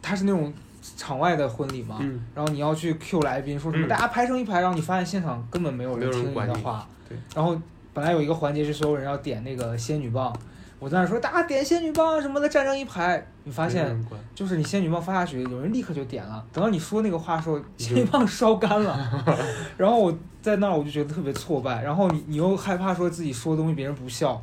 [0.00, 0.52] 他是那种
[0.96, 7.60] 场外的婚礼嘛，嗯，然后你要去 Q 来宾，说什么、嗯大家排成一排，然后你发现现场根本没有人听你的话，对，然后
[7.92, 10.34] 本来有一个环节是所有人要点那个仙女棒，
[10.78, 14.04] 我在那说大家点仙女棒啊什么的，站成一排，你发现
[14.34, 16.44] 就是你仙女棒发下去，有人立刻就点了。
[16.52, 19.24] 等到你说那个话的时候，仙女棒烧干了。
[19.76, 24.40] 然后我在那儿我就觉得特别挫败，然后你你又害怕说自己说的东西别人不笑。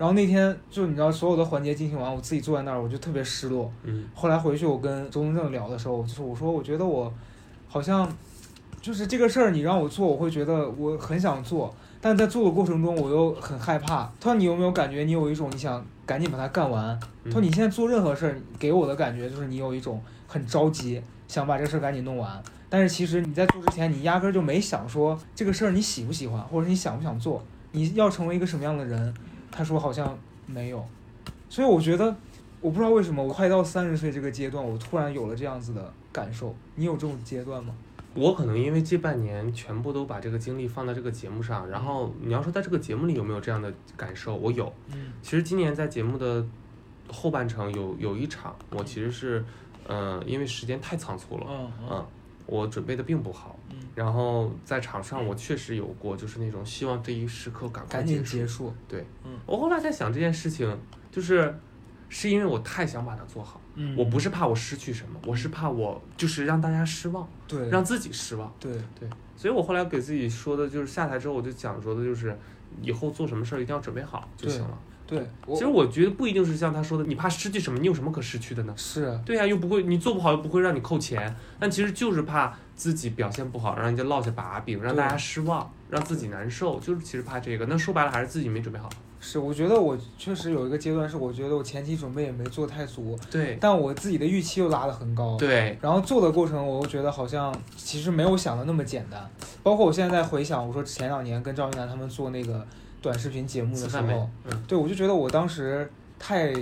[0.00, 3.70] 然后那天就你知道所有的环节进行完，我自己坐在那儿我就特别失落。
[3.84, 7.12] 嗯后来回去我跟周东正聊的时候，就是我说我觉得我
[7.68, 8.10] 好像
[8.80, 14.10] 就是这个事儿你让我做，我会觉得我很想做，但在做的过程中我又很害怕。
[14.18, 16.98] 他说你有没有感觉你有一种你想赶紧把它干完？
[17.26, 22.42] 他说嗯你现在做任何事儿给我的感觉就是你有一种很着急，想把这事儿赶紧弄完。
[22.70, 29.12] 但是其实你在做之前，你压根儿就没想说这个事儿你喜不喜欢，或者你想不想做，你要成为一个什么样的人。
[29.50, 30.84] 他说好像没有，
[31.48, 32.14] 所以我觉得
[32.60, 36.54] 我不知道为什么我快到三十岁这个阶段，我突然有了这样子的感受。
[36.74, 37.74] 你有这种阶段吗？
[38.14, 44.72] 我可能因为这半年全部都把这个精力放在这个节目上，然后你要说在这个节目里有没有这样的感受，我有。
[44.92, 46.44] 嗯其实今年在节目的
[47.08, 49.44] 后半程有有一场，我其实是，
[49.86, 52.06] 呃，因为时间太仓促了，嗯嗯，
[52.50, 58.74] 我准备的并不好，嗯，然后在场上我确实有过，就是那种希望这一时刻赶快赶紧结束结束。
[58.88, 60.76] 对，嗯我后来在想这件事情，
[61.12, 61.54] 就是
[62.08, 68.52] 是因为我太想把它做好，嗯我不是怕我失去什么，我是怕我就是让大家失望，对让自己失望。
[68.58, 72.36] 对对所以我后来给自己说的就是下台之后我就讲说的就是，
[72.82, 74.78] 以后做什么事儿一定要准备好就行了。
[75.10, 78.72] 对，其实我觉得不一定是像他说的，你怕失去什么，你有什么可失去的呢？
[78.76, 87.66] 是对呀、又不会，你做不好又不会让你扣钱，但其实就是怕自己表现不好，让人家落下把柄，让大家失望，让自己难受，就是其实怕这个。
[87.66, 88.88] 那说白了还是自己没准备好。
[89.22, 95.36] 是，我觉得我确实有一个阶段是，我觉得我前期准备也没做太足，对但我自己的预期又拉得很高。
[95.36, 99.30] 对，然后做的过程，我又觉得好像其实没有想的那么简单。
[99.62, 102.66] 包括我现在在回想，我说前两年跟赵云楠他们做那个
[103.02, 104.28] 短视频节目的时候，？
[104.44, 106.52] 嗯，对我就觉得我当时太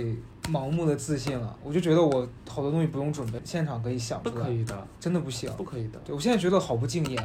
[0.45, 5.51] 盲目的自信了，我就觉得我好多东西不用准备，现场可以想不出来，可以的，真的不行。
[5.57, 5.99] 不可以的。
[6.05, 7.19] 对我现在觉得好不敬业。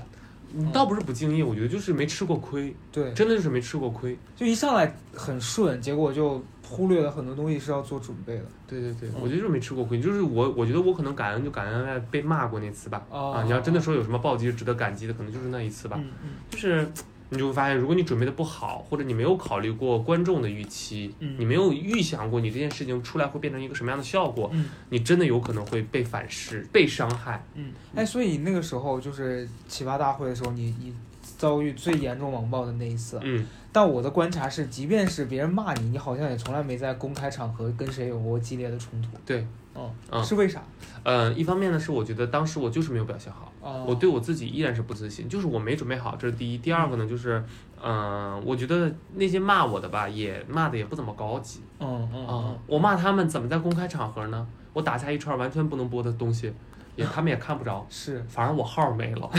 [0.56, 4.16] 你倒不是不敬业，我觉得就是没吃过亏，对，真的就是没吃过亏。
[4.36, 8.44] 就一上来很顺，结果就忽略了很多东西是要做准备的。
[8.64, 13.04] 对对对，嗯我觉得就是没吃过亏，就是我我觉得我可能感恩就感恩在被骂过那次吧。
[13.10, 15.96] 哦啊，你要真的说有什么暴击值得感激的，可能就是那一次吧。
[16.00, 16.88] 嗯嗯就是
[17.30, 27.44] 你就会发现，如果你准备的不好，或者你没有考虑过观众的预期，嗯你没有预想过你这件事情出来会变成一个什么样的效果，嗯你真的有可能会被反噬、被伤害。
[27.54, 27.72] 嗯。
[27.94, 30.94] 哎，所以那个时候就是奇葩大会的时候，你你
[31.38, 33.18] 遭遇最严重网暴的那一次。
[33.22, 39.08] 嗯，但我的观察是，即便是别人骂你，你好像也从来没在公开场合跟谁有过激烈的冲突。
[39.26, 39.46] 对，
[39.76, 40.62] 嗯，嗯是为啥？
[41.02, 46.58] 呃，一方面呢是我觉得当时我就是没有表现好，哦，我对我自己依然是不自信，就是我没准备好，这是第一。
[46.58, 47.44] 第二个呢就是，
[47.82, 54.46] 嗯、我觉得那些骂我的吧，也骂的也不怎么高级嗯嗯啊、嗯我骂他们怎么在公开场合呢？
[54.72, 56.52] 我打下一串完全不能播的东西，
[56.96, 57.86] 也 他们也看不着。
[57.90, 59.30] 是，反而我号没了，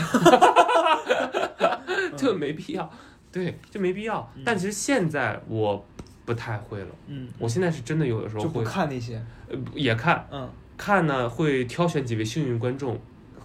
[2.16, 2.90] 就没必要，
[3.32, 4.44] 对，就没必要嗯。
[4.46, 5.84] 但其实现在我
[6.26, 13.00] 不太会了，嗯，我现在是真的有的时候就不会，看那些，呃也看嗯，看呢，会挑选几位幸运观众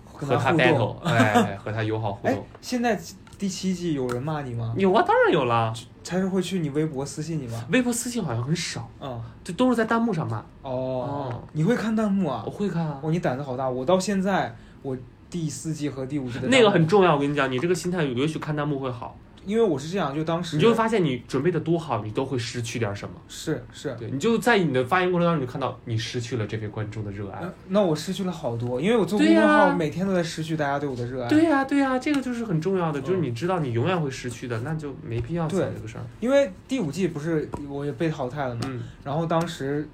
[0.05, 2.99] 和他互 battle， 哎，和他友好互哎动。，现在
[3.39, 4.75] 第七季有人骂你吗？
[4.77, 7.65] 有啊，当然有了，才是会去你微博私信你吗？
[7.71, 10.39] 微博私信好像很少，嗯，就都是在弹幕上骂。
[10.63, 12.51] 哦哦，你会看弹幕啊我？
[12.51, 13.69] 会看啊，哦，你胆子好大！
[13.69, 14.97] 我到现在，我
[15.31, 17.15] 第四季和第五季的那个很重要。
[17.15, 19.17] 我跟你讲，你这个心态也许看弹幕会好，
[19.47, 23.15] 因为我是这样，就当时你就会发现你准备的多好，你都会失去点什么。
[23.29, 27.41] 是是，对，你就在你的发言过程当中，你就看到你失去了这位观众的热爱。
[27.41, 31.29] 那那我失去了好多，因为我做公众号，每天都在失去大家对我的热爱。
[31.29, 36.05] 对呀、对呀、这个就是很重要的，就是嗯你知道你永远会失去的，那就没必要想这个事儿。
[36.21, 39.89] 因为第五季不是我也被淘汰了嘛，嗯，然后当时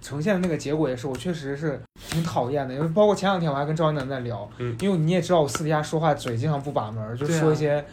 [0.00, 1.80] 呈现的那个结果也是我确实是
[2.10, 7.84] 挺讨厌的，因为包括前两天我还跟赵一楠在聊，嗯因为你也知道我私底下说话嘴经常不把门，就说一些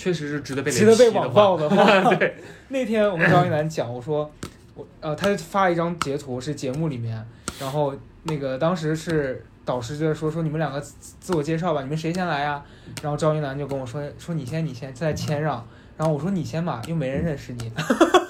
[0.00, 1.84] 确实是值得被值得被网暴的话。
[2.16, 2.34] 对，
[2.68, 4.30] 那天我跟赵一楠讲，我说
[4.74, 7.22] 我呃，他就发了一张截图，是节目里面，
[7.60, 12.62] 然后那个当时是导师就在说说你们两个自自我介绍吧，你们谁先来呀？
[13.02, 15.62] 然后赵一楠就跟我说说你先你先再谦让，
[15.98, 17.70] 然后我说你先吧，又没人认识你，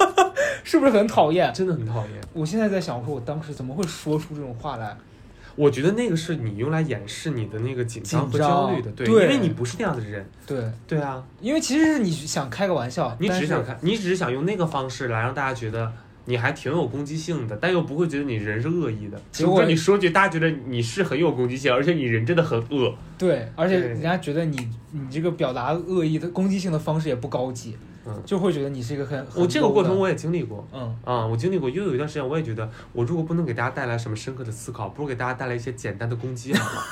[0.64, 1.54] 是不是很讨厌？
[1.54, 2.20] 真的很讨厌。
[2.32, 4.96] 我现在在想，我说我当时怎么会说出这种话来？
[5.56, 10.24] 我觉得那个是你用来掩饰你的那个紧张和焦虑的，对，对因为你不是那样的人。
[10.46, 15.92] 对，对啊，因为其实是你想开个玩笑，你只是想开，你只是想用那个方式来让大家觉得
[16.24, 19.20] 你还挺有攻击性的，但又不会觉得你人是恶意的。
[19.32, 22.94] 结果你说句，大家觉得你是很有攻击性，而且你人真的很恶。
[23.18, 24.56] 对，而且人家觉得你
[24.92, 27.76] 你这个表达恶意的攻击性的方式也不高级，
[28.16, 30.66] 嗯就会觉得你是一个很很我这个过程我也经历过。
[30.72, 36.82] 嗯啊、我经历过，因为有一段时间我也觉得，我如果不能给大家带来什么深刻的思考，不如给大家带来一些简单的攻击好了。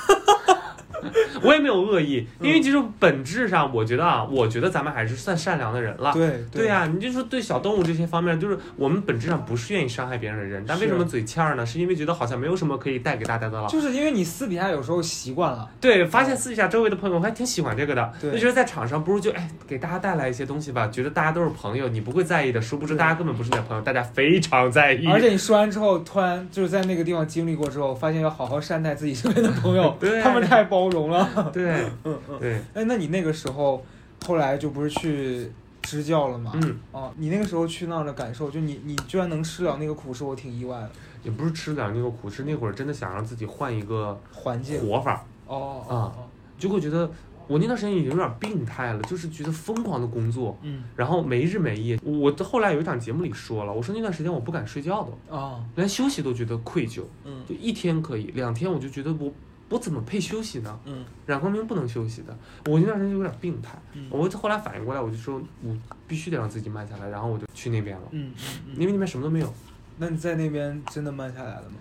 [1.43, 6.11] 我也没有恶意，因为其实本质上，我觉得啊，我觉得咱们还是算善良的人了。
[6.13, 11.65] 对对呀、你就说对小动物这些方面，就是我们本质上不是愿意伤害别人的人，但为什么嘴欠儿呢？
[11.65, 13.67] 是因为觉得好像没有什么可以带给大家的了。
[13.67, 25.05] 就是因为你私底下有时候习惯了，对，发现私底下周围的朋友还挺喜欢这个的，对就觉得在场上不如就哎给大家带来一些东西吧，觉得大家都是朋友，你不会在意的，殊不知大家根本不是你的朋友，大家非常在意。
[25.07, 31.27] 而且你说完之后，突然就是在那个地方经历过之后，发现要好好善待自己身边的朋友， 对他们太包容了。
[31.53, 32.39] 对嗯嗯。
[32.39, 33.83] 对，哎，那你那个时候，
[34.25, 36.51] 后来就不是去支教了吗？
[36.55, 40.91] 嗯，哦，你那个时候去那儿的感受，就你你居然能吃了那个苦，是我挺意外的。
[41.21, 44.79] 也不是吃了那个苦，是那会儿真的想让自己换一个环境。
[44.79, 46.13] 活法，哦啊哦，
[46.57, 47.11] 就会觉得
[47.45, 50.83] 我那段时间已经有点病态了，就是觉得疯狂的工作，嗯。
[50.95, 51.99] 然后没日没夜。
[52.05, 55.03] 我后来有一档节目里说了，我说那段时间我不敢睡觉。
[55.03, 55.61] 的，哦。
[55.75, 57.43] 连休息都觉得愧疚，嗯。
[57.45, 59.29] 就一天可以，两天我就觉得我
[59.69, 60.79] 我怎么配休息呢？
[60.85, 63.77] 嗯冉光明不能休息的，我那段时间就有点病态。
[63.93, 68.73] 嗯我后来反应过来，我就说我必须得让自己慢下来，然后我就去那边了，嗯嗯嗯。
[68.73, 69.53] 因为那边什么都没有。
[69.97, 71.75] 那你在那边真的慢下来了吗？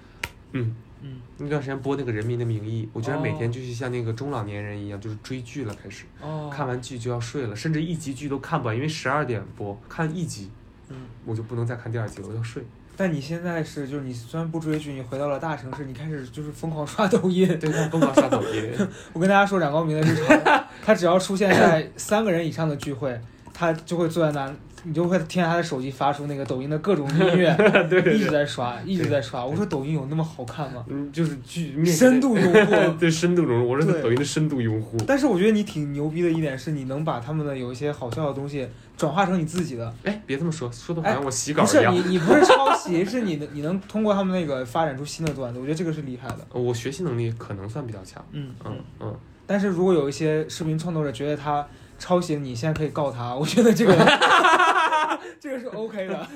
[0.53, 10.51] 嗯，嗯那段时间播那个《人民的名义》，我居然每天哦就是像那个中老年人一样，就是追剧了，开始哦，看完剧就要睡了，甚至一集剧都看不完，因为十二点播，看一集
[10.89, 10.97] 嗯。
[11.24, 12.64] 我就不能再看第二集了，我要睡。
[13.01, 17.47] 但你现在是，就是你虽然不追剧，你回到了大城市，你开始就是疯狂刷抖音。
[17.61, 18.73] 对，他疯狂刷抖音。
[19.15, 23.17] 我跟大家说，冉高明的日常，他只要出现在三个人以上的聚会，
[23.55, 24.53] 他就会坐在那，
[24.85, 27.55] 你就会听见他的手机发出那个抖音的各种音乐，
[27.89, 29.45] 对对一直，在刷，一直在刷。
[29.45, 30.85] 我说抖音有那么好看吗？
[30.89, 32.74] 嗯，就是剧面深度用户。
[32.99, 34.97] 对深度融入，我是对抖音的深度用户。
[35.07, 39.93] 但是我觉得你挺牛逼的一点是，你能把他们的有一些好笑的东西转化成你自己的。
[40.05, 42.09] 哎，别这么说，说的好像我洗稿一样不是。
[42.09, 46.39] 你，你不是抄袭， 是你的，你能通过他们那个发展出新的段子，我觉得这个是厉害的。
[46.53, 48.24] 我学习能力可能算比较强。
[48.33, 49.14] 嗯嗯嗯，
[49.47, 51.66] 但是如果有一些视频创作者觉得他
[51.99, 53.93] 抄袭你，现在可以告他， 我觉得这个
[55.41, 56.27] 这个是 OK 的，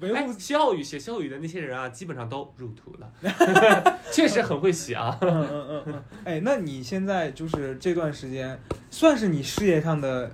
[0.00, 5.16] 维哎护，歇后语写歇后语的那些人啊，基本上都入土了， 确实很会写啊。
[5.20, 8.58] 嗯嗯嗯嗯，哎，那你现在就是这段时间，
[8.90, 10.30] 算是你事业上的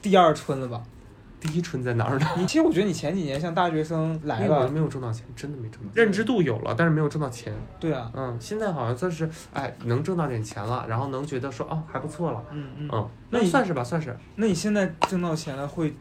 [0.00, 0.82] 第二春了吧？
[1.42, 2.26] 第一春在哪儿呢？
[2.36, 5.90] 你其实我觉得你前几年像大学生来了，没有挣到钱，真的没挣到。
[5.92, 7.52] 认知度有了，但是没有挣到钱。
[7.80, 12.44] 对啊，嗯，现在好像算是哎能挣到点钱了，然后能觉得说哦还不错了。
[12.52, 14.16] 嗯嗯，嗯，那你算是吧，算是。
[14.36, 15.92] 那你现在挣到钱了会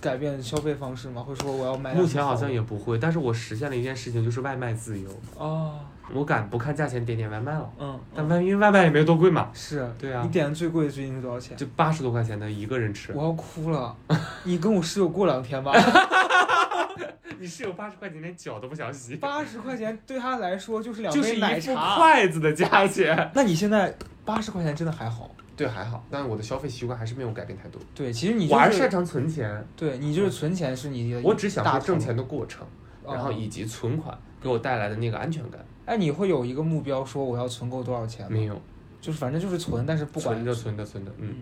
[0.00, 1.22] 改变消费方式吗？
[1.22, 1.92] 会说我要买？
[1.92, 5.10] 目前好像也不会，但是我实现了一件事情，就是外卖自由。
[5.36, 5.78] 哦，
[6.14, 11.56] 我敢不看价钱点点外卖了，嗯，但外因为外卖也没有多贵嘛，是，对啊你点的最贵的最近是多少钱？
[11.56, 13.12] 就八十多块钱的一个人吃。
[13.14, 13.96] 我要哭了，
[14.44, 15.72] 你跟我室友过两天吧。
[17.38, 21.96] 你室友八十块钱连脚都不想洗，八十块钱对他来说就是两就是杯奶一副茶。
[21.96, 23.16] 筷子的价钱。
[23.34, 23.94] 那你现在
[24.26, 25.30] 八十块钱真的还好？
[25.56, 27.80] 对，还好，但是我的消费习惯还是没有改变太多。
[27.94, 32.66] 对，其实你就是我还是擅长存钱，对你就是存钱是你的，我只想说挣钱的过程，
[33.04, 35.60] 哦然后以及存款给我带来的那个安全感。
[35.90, 38.30] 哎，你会有一个目标，说我要存够多少钱吗？
[38.30, 38.54] 没有，
[39.00, 41.34] 就是反正就是存，但是不管存着存着存着，嗯，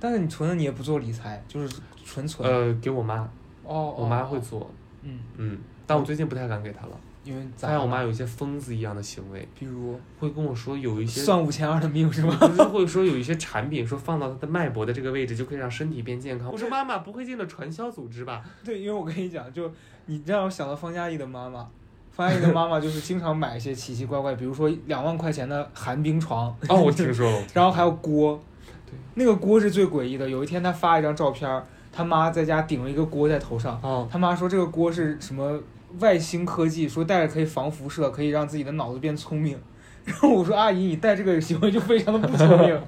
[0.00, 2.50] 但是你存了你也不做理财，就是纯存。
[2.50, 3.30] 呃，给我妈，
[3.62, 4.68] 哦，我妈哦会做，
[5.02, 11.20] 嗯，嗯，但我最近不太敢给她了，因为咋发现我妈有一些疯子一样的行为，比如会跟我说有一些。
[11.20, 12.36] 算五千二的命是吗？
[12.40, 16.50] 不是会说有一些产品说放到她的脉搏的这个位置就可以让身体变健康。
[16.50, 18.42] 我说妈妈不会进了传销组织吧？
[18.64, 19.70] 对，因为我跟你讲，就
[20.06, 21.70] 你让我想到方嘉译的妈妈。
[22.16, 27.42] 方嘉译的妈妈就是经常买一些奇奇怪怪，比如说两万块钱的寒冰床，哦，我听说了。
[27.52, 28.40] 然后还有锅，
[28.86, 30.28] 对，那个锅是最诡异的。
[30.28, 31.62] 有一天她发一张照片儿，
[31.92, 35.60] 他妈在家顶了一个锅在头上，哦，他妈说这个锅是什么
[35.98, 39.58] 外星科技，说戴着可以防辐射，可以让自己的脑子变聪明。
[40.06, 42.68] 然后我说阿姨，你戴这个行为就非常的不聪明。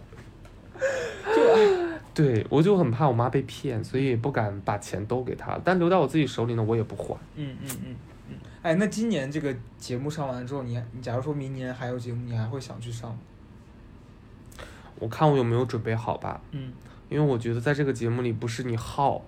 [1.35, 7.15] 就哎，对，我就很怕我妈被骗，所以不敢把钱都给她，但留在我自己手里呢，我也不还。
[7.35, 7.97] 嗯嗯嗯嗯，
[8.63, 13.19] 哎，那今年这个节目上完之后，你还你假如说明年还有节目，你还会想去上吗？
[14.99, 16.73] 我看我有没有准备好吧，嗯
[17.09, 19.23] 因为我觉得在这个节目里，不是你耗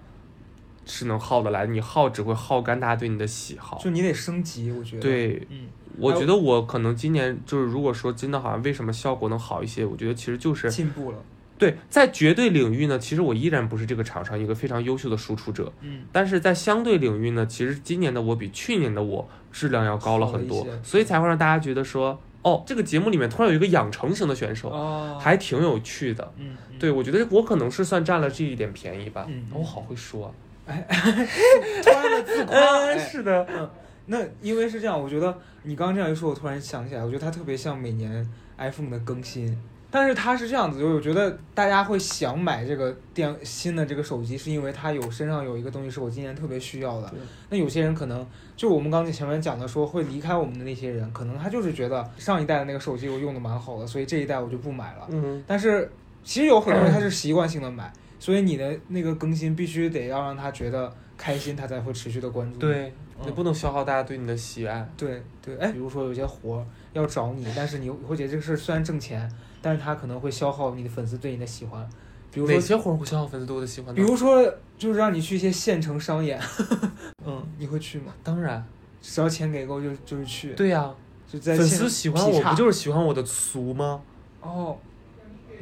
[0.84, 3.78] 是能耗得来，你耗只会耗干大家对你的喜好。
[3.78, 11.18] 就你得升级，我觉得。，对，嗯我觉得我可能今年就是，如果说真的好像为什么效果能好一些，我觉得其实就是进步了。
[11.61, 26.33] 对，在绝对领域呢，其实我依然不是这个场上一个非常优秀的输出者，嗯，但是在相对领域呢，其实今年的我比去年的我质量要高了很多所以才会让大家觉得说，哦，这个节目里面突然有一个养成型的选手，哦，还挺有趣的。
[26.39, 29.27] 嗯，嗯，对，我觉得我可能是算占了这一点便宜吧。
[29.29, 30.33] 嗯嗯我好会说啊。
[30.73, 32.57] 突然的自夸，
[32.87, 33.47] 哎是的。
[33.51, 33.69] 嗯
[34.07, 39.57] 那因为是这样，我觉得你刚刚这样一说，我突然想起来，我觉得它特别像每年 iPhone 的更新。
[39.91, 47.12] 但是它是这样子，就是我觉得大家会想买这个电新的这个手机，是因为它有身上有一个东西是我今年特别需要的。
[47.49, 48.24] 那有些人可能
[48.57, 55.09] 就我们刚才前面讲的说会离开我们的那些人，可能他就是觉得上一代的那个手机我用的蛮好的，所以这一代我就不买了。
[55.09, 55.91] 嗯，但是
[56.22, 62.59] 其实有很多人他是习惯性的买，所以你的那个更新必须得要让他觉得开心，他才会持续的关注。
[62.59, 64.88] 对，嗯你不能消耗大家对你的喜爱。
[64.97, 69.30] 对对，哎，比如说有些活儿要找你，但是你会觉得这个事儿虽然挣钱，
[69.63, 71.89] 但是他可能会消耗你的粉丝对你的喜欢。
[72.33, 73.95] 比如说，哪些活儿会消耗粉丝对我的喜欢？
[73.95, 74.43] 比如说
[74.79, 76.41] 就是让你去一些县城商演，
[77.27, 78.13] 嗯，你会去吗？
[78.23, 78.65] 当然，
[79.03, 80.93] 只要钱给够就就是去，对呀、
[81.27, 84.01] 就在现粉丝喜欢我，不就是喜欢我的俗吗？
[84.41, 84.77] 哦。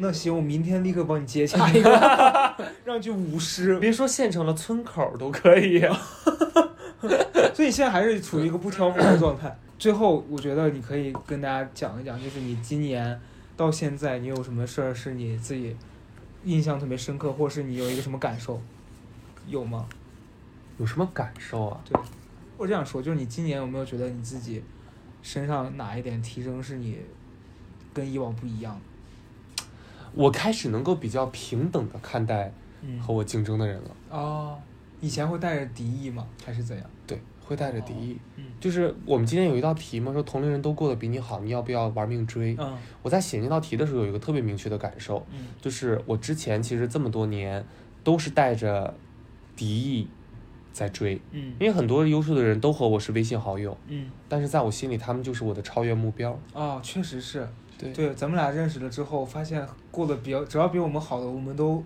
[0.00, 3.80] 那行，我明天立刻帮你接洽一个， 让去舞狮。
[3.80, 5.80] 别说县城了，村口儿都可以。
[7.52, 9.58] 所以你现在还是处于一个不挑活的状态。
[9.76, 13.20] 最后，我觉得你可以跟大家讲一讲，就是你今年
[13.58, 15.74] 到现在，你有什么事儿是你自己
[16.44, 18.62] 印象特别深刻，或是你有一个什么感受，
[19.48, 19.88] 有吗？
[20.78, 21.80] 有什么感受啊？
[21.84, 22.00] 对，
[22.56, 24.62] 或者这样说，就是你今年有没有觉得你自己
[25.22, 27.00] 身上哪一点提升是你
[27.92, 28.80] 跟以往不一样
[29.56, 29.64] 的？
[30.14, 32.52] 我开始能够比较平等的看待
[32.82, 33.90] 嗯和我竞争的人了。
[34.10, 34.56] 哦，
[35.00, 36.24] 以前会带着敌意吗？
[36.46, 36.88] 还是怎样？
[37.08, 38.16] 对，会带着敌意。
[38.36, 42.56] 嗯就是我们今天有一道题嘛，说同龄人都过得比你好，你要不要玩命追？
[42.58, 47.64] 嗯我在写那道题的时候有一个特别明确的感受，嗯就是我之前其实这么多年
[48.02, 48.92] 都是带着
[49.54, 50.08] 敌意
[50.72, 56.38] 在追，嗯因为很多优秀的人都和我是微信好友，嗯，但是在我心里他们就是我的超越目标。
[56.52, 57.48] 哦，确实是。
[57.78, 61.80] 对，对，咱们俩认识了之后，发现过得比较，只要比我们好的，我们都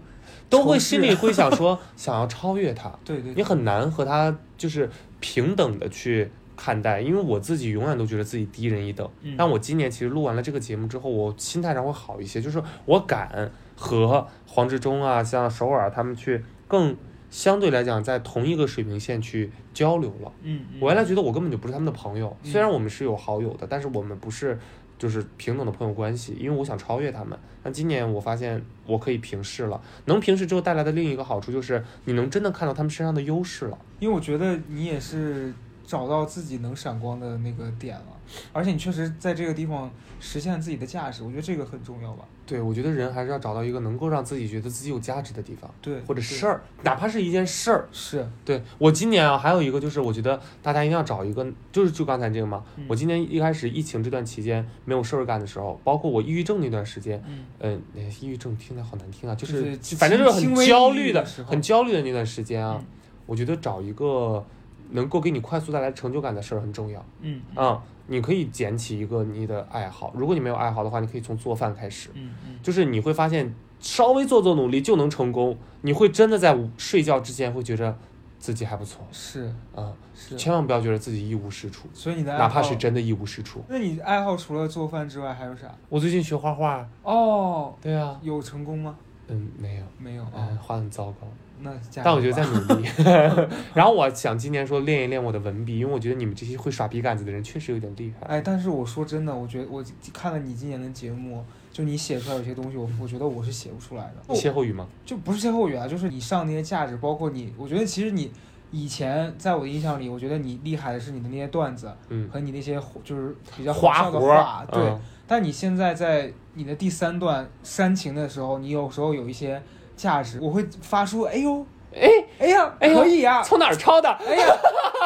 [0.53, 4.89] 都会心里会想说 想要超越他，对对，你很难和他就是
[5.19, 9.09] 平等的去看待，因为我自己永远都觉得自己低人一等。
[9.23, 9.35] 嗯。
[9.37, 16.95] 但我今年其实录完了这个节目之后，我心态上会好一些，就是我敢和黄志忠啊、像首尔他们去更
[17.31, 20.31] 相对来讲在同一个水平线去交流了。
[20.43, 20.79] 嗯，嗯。
[20.81, 22.51] 我原来觉得我根本就不是他们的朋友，嗯。
[22.51, 24.59] 虽然我们是有好友的，但是我们不是
[25.03, 27.37] 就是平等的朋友关系，因为我想超越他们。
[27.61, 33.77] 但今年我发现我可以平视了，能平视之后带来的另一个好处就是你能真的看到他们身上的优势了。
[33.99, 35.53] 因为我觉得你也是
[35.93, 38.07] 找到自己能闪光的那个点了，
[38.51, 42.25] 而且你确实在这个地方实现自己的价值，我觉得这个很重要吧。
[42.47, 47.87] 对，我觉得人还是要找到一个能够让自己觉得自己有价值的地方，对，或者对事儿，哪怕是一件事儿。
[47.93, 52.65] 是，对我今年啊，还有一个就是，我觉得大家一定要找一个，就是就刚才这个嘛。
[52.79, 62.87] 嗯我今年一开始疫情这段期间没有事儿干的时候，包括我抑郁症那段时间，嗯嗯、呃，抑郁症听起来好难听啊，就就是是反正就是很焦虑的、很焦虑的那段时间啊，嗯
[63.27, 64.45] 我觉得找一个
[64.93, 67.05] 能够给你快速带来成就感的事儿很重要。
[67.21, 72.11] 嗯啊、你可以捡起一个你的爱好，如果你没有爱好的话，你可以从做饭开始。
[72.15, 75.57] 嗯嗯，就是你会发现，稍微做做努力就能成功。
[75.83, 77.97] 你会真的在午睡觉之前会觉得
[78.39, 83.65] 自己还不错是啊、是，千万不要觉得自己一无是处，所以你的爱哪怕是真的一无是处。
[83.69, 85.73] 那你爱好除了做饭之外还有啥？
[85.89, 88.97] 我最近学画画，哦，对啊，有成功吗？
[89.29, 91.27] 嗯，没有，没有嗯，啊，画得很糟糕，
[91.63, 92.89] 那但我觉得在吧努力。
[93.73, 98.27] 然后我想今年说练一练我的文笔，因为我觉得你们这些会耍笔杆子的人确实有点厉害。
[98.27, 99.83] 哎，但是我说真的，我觉得我
[100.13, 104.35] 看了你今年的节目，就你写出来有些东西，我我觉得我是写不出来的。
[104.35, 104.87] 歇后语吗？
[105.07, 108.31] 就不是歇后语啊，就是你上那些价值，包括你，我觉得其实你
[108.71, 114.83] 以前在我的印象里，我觉得你厉害的是你的那些段子嗯，和你那些就是比较好花笑的话，，对。
[114.83, 119.63] 嗯但你现在在你的第三段煽情的时候，你有时候有一些
[120.03, 122.09] 价值，我会发出哎呦，哎，
[122.41, 124.09] 哎呀，可以呀、从哪儿抄的？
[124.11, 124.47] 哎呀，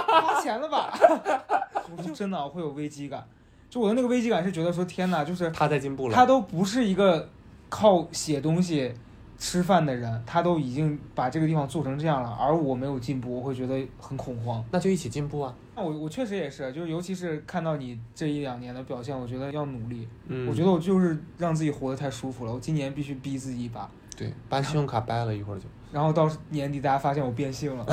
[0.06, 0.98] 花钱了吧？
[1.94, 3.22] 我就真的我会有危机感，
[3.68, 6.14] 就我的那个危机感是觉得说天哪，就是他在进步了。
[6.14, 7.28] 他都不是一个
[7.68, 8.90] 靠写东西
[9.38, 14.64] 吃饭的人，他都已经把这个地方做成这样了，而我没有进步，我会觉得很恐慌。
[14.72, 15.54] 那就一起进步啊！
[15.76, 20.08] 那我我确实也是，就是尤其是看到你这一两年的表现，我觉得要努力。
[20.26, 25.64] 嗯，我觉得我就是让自己活得太舒服了，我今年必须逼自己一把，对，把信用卡掰了一会儿就。
[25.92, 27.86] 然后到年底大家发现我变性了，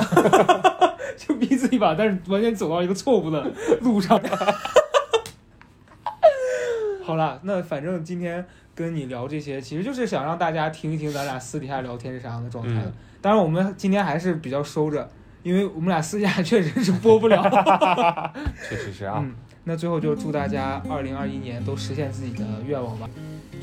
[1.16, 3.50] 就逼自己一把，但是完全走到一个错误的
[3.80, 4.20] 路上。
[7.04, 8.44] 好了，那反正今天
[8.74, 12.86] 跟你聊这些，其实就是想让大家听一听咱俩私底下聊天是啥样的状态的。
[12.86, 12.92] 嗯
[13.24, 15.08] 当然，我们今天还是比较收着，
[15.42, 17.42] 因为我们俩私下 确实是播不了。
[18.68, 19.16] 确实是啊。
[19.18, 23.08] 嗯，那最后就祝大家二零二一年都实现自己的愿望吧。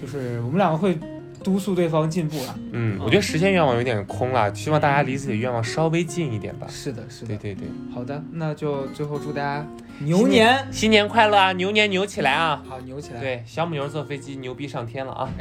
[0.01, 0.97] 就是我们两个会
[1.43, 2.55] 督促对方进步了。
[2.71, 6.67] 嗯，我觉得实现愿望有点空了，希望大家离自己的愿望稍微近一点吧。
[6.69, 7.27] 是的，是的。
[7.35, 9.65] 对对对，好的，那就最后祝大家
[9.99, 11.51] 牛年新年快乐啊！
[11.53, 12.63] 牛年牛起来啊！
[12.67, 13.19] 好牛起来。
[13.19, 15.29] 对，小母牛坐飞机牛逼上天了啊！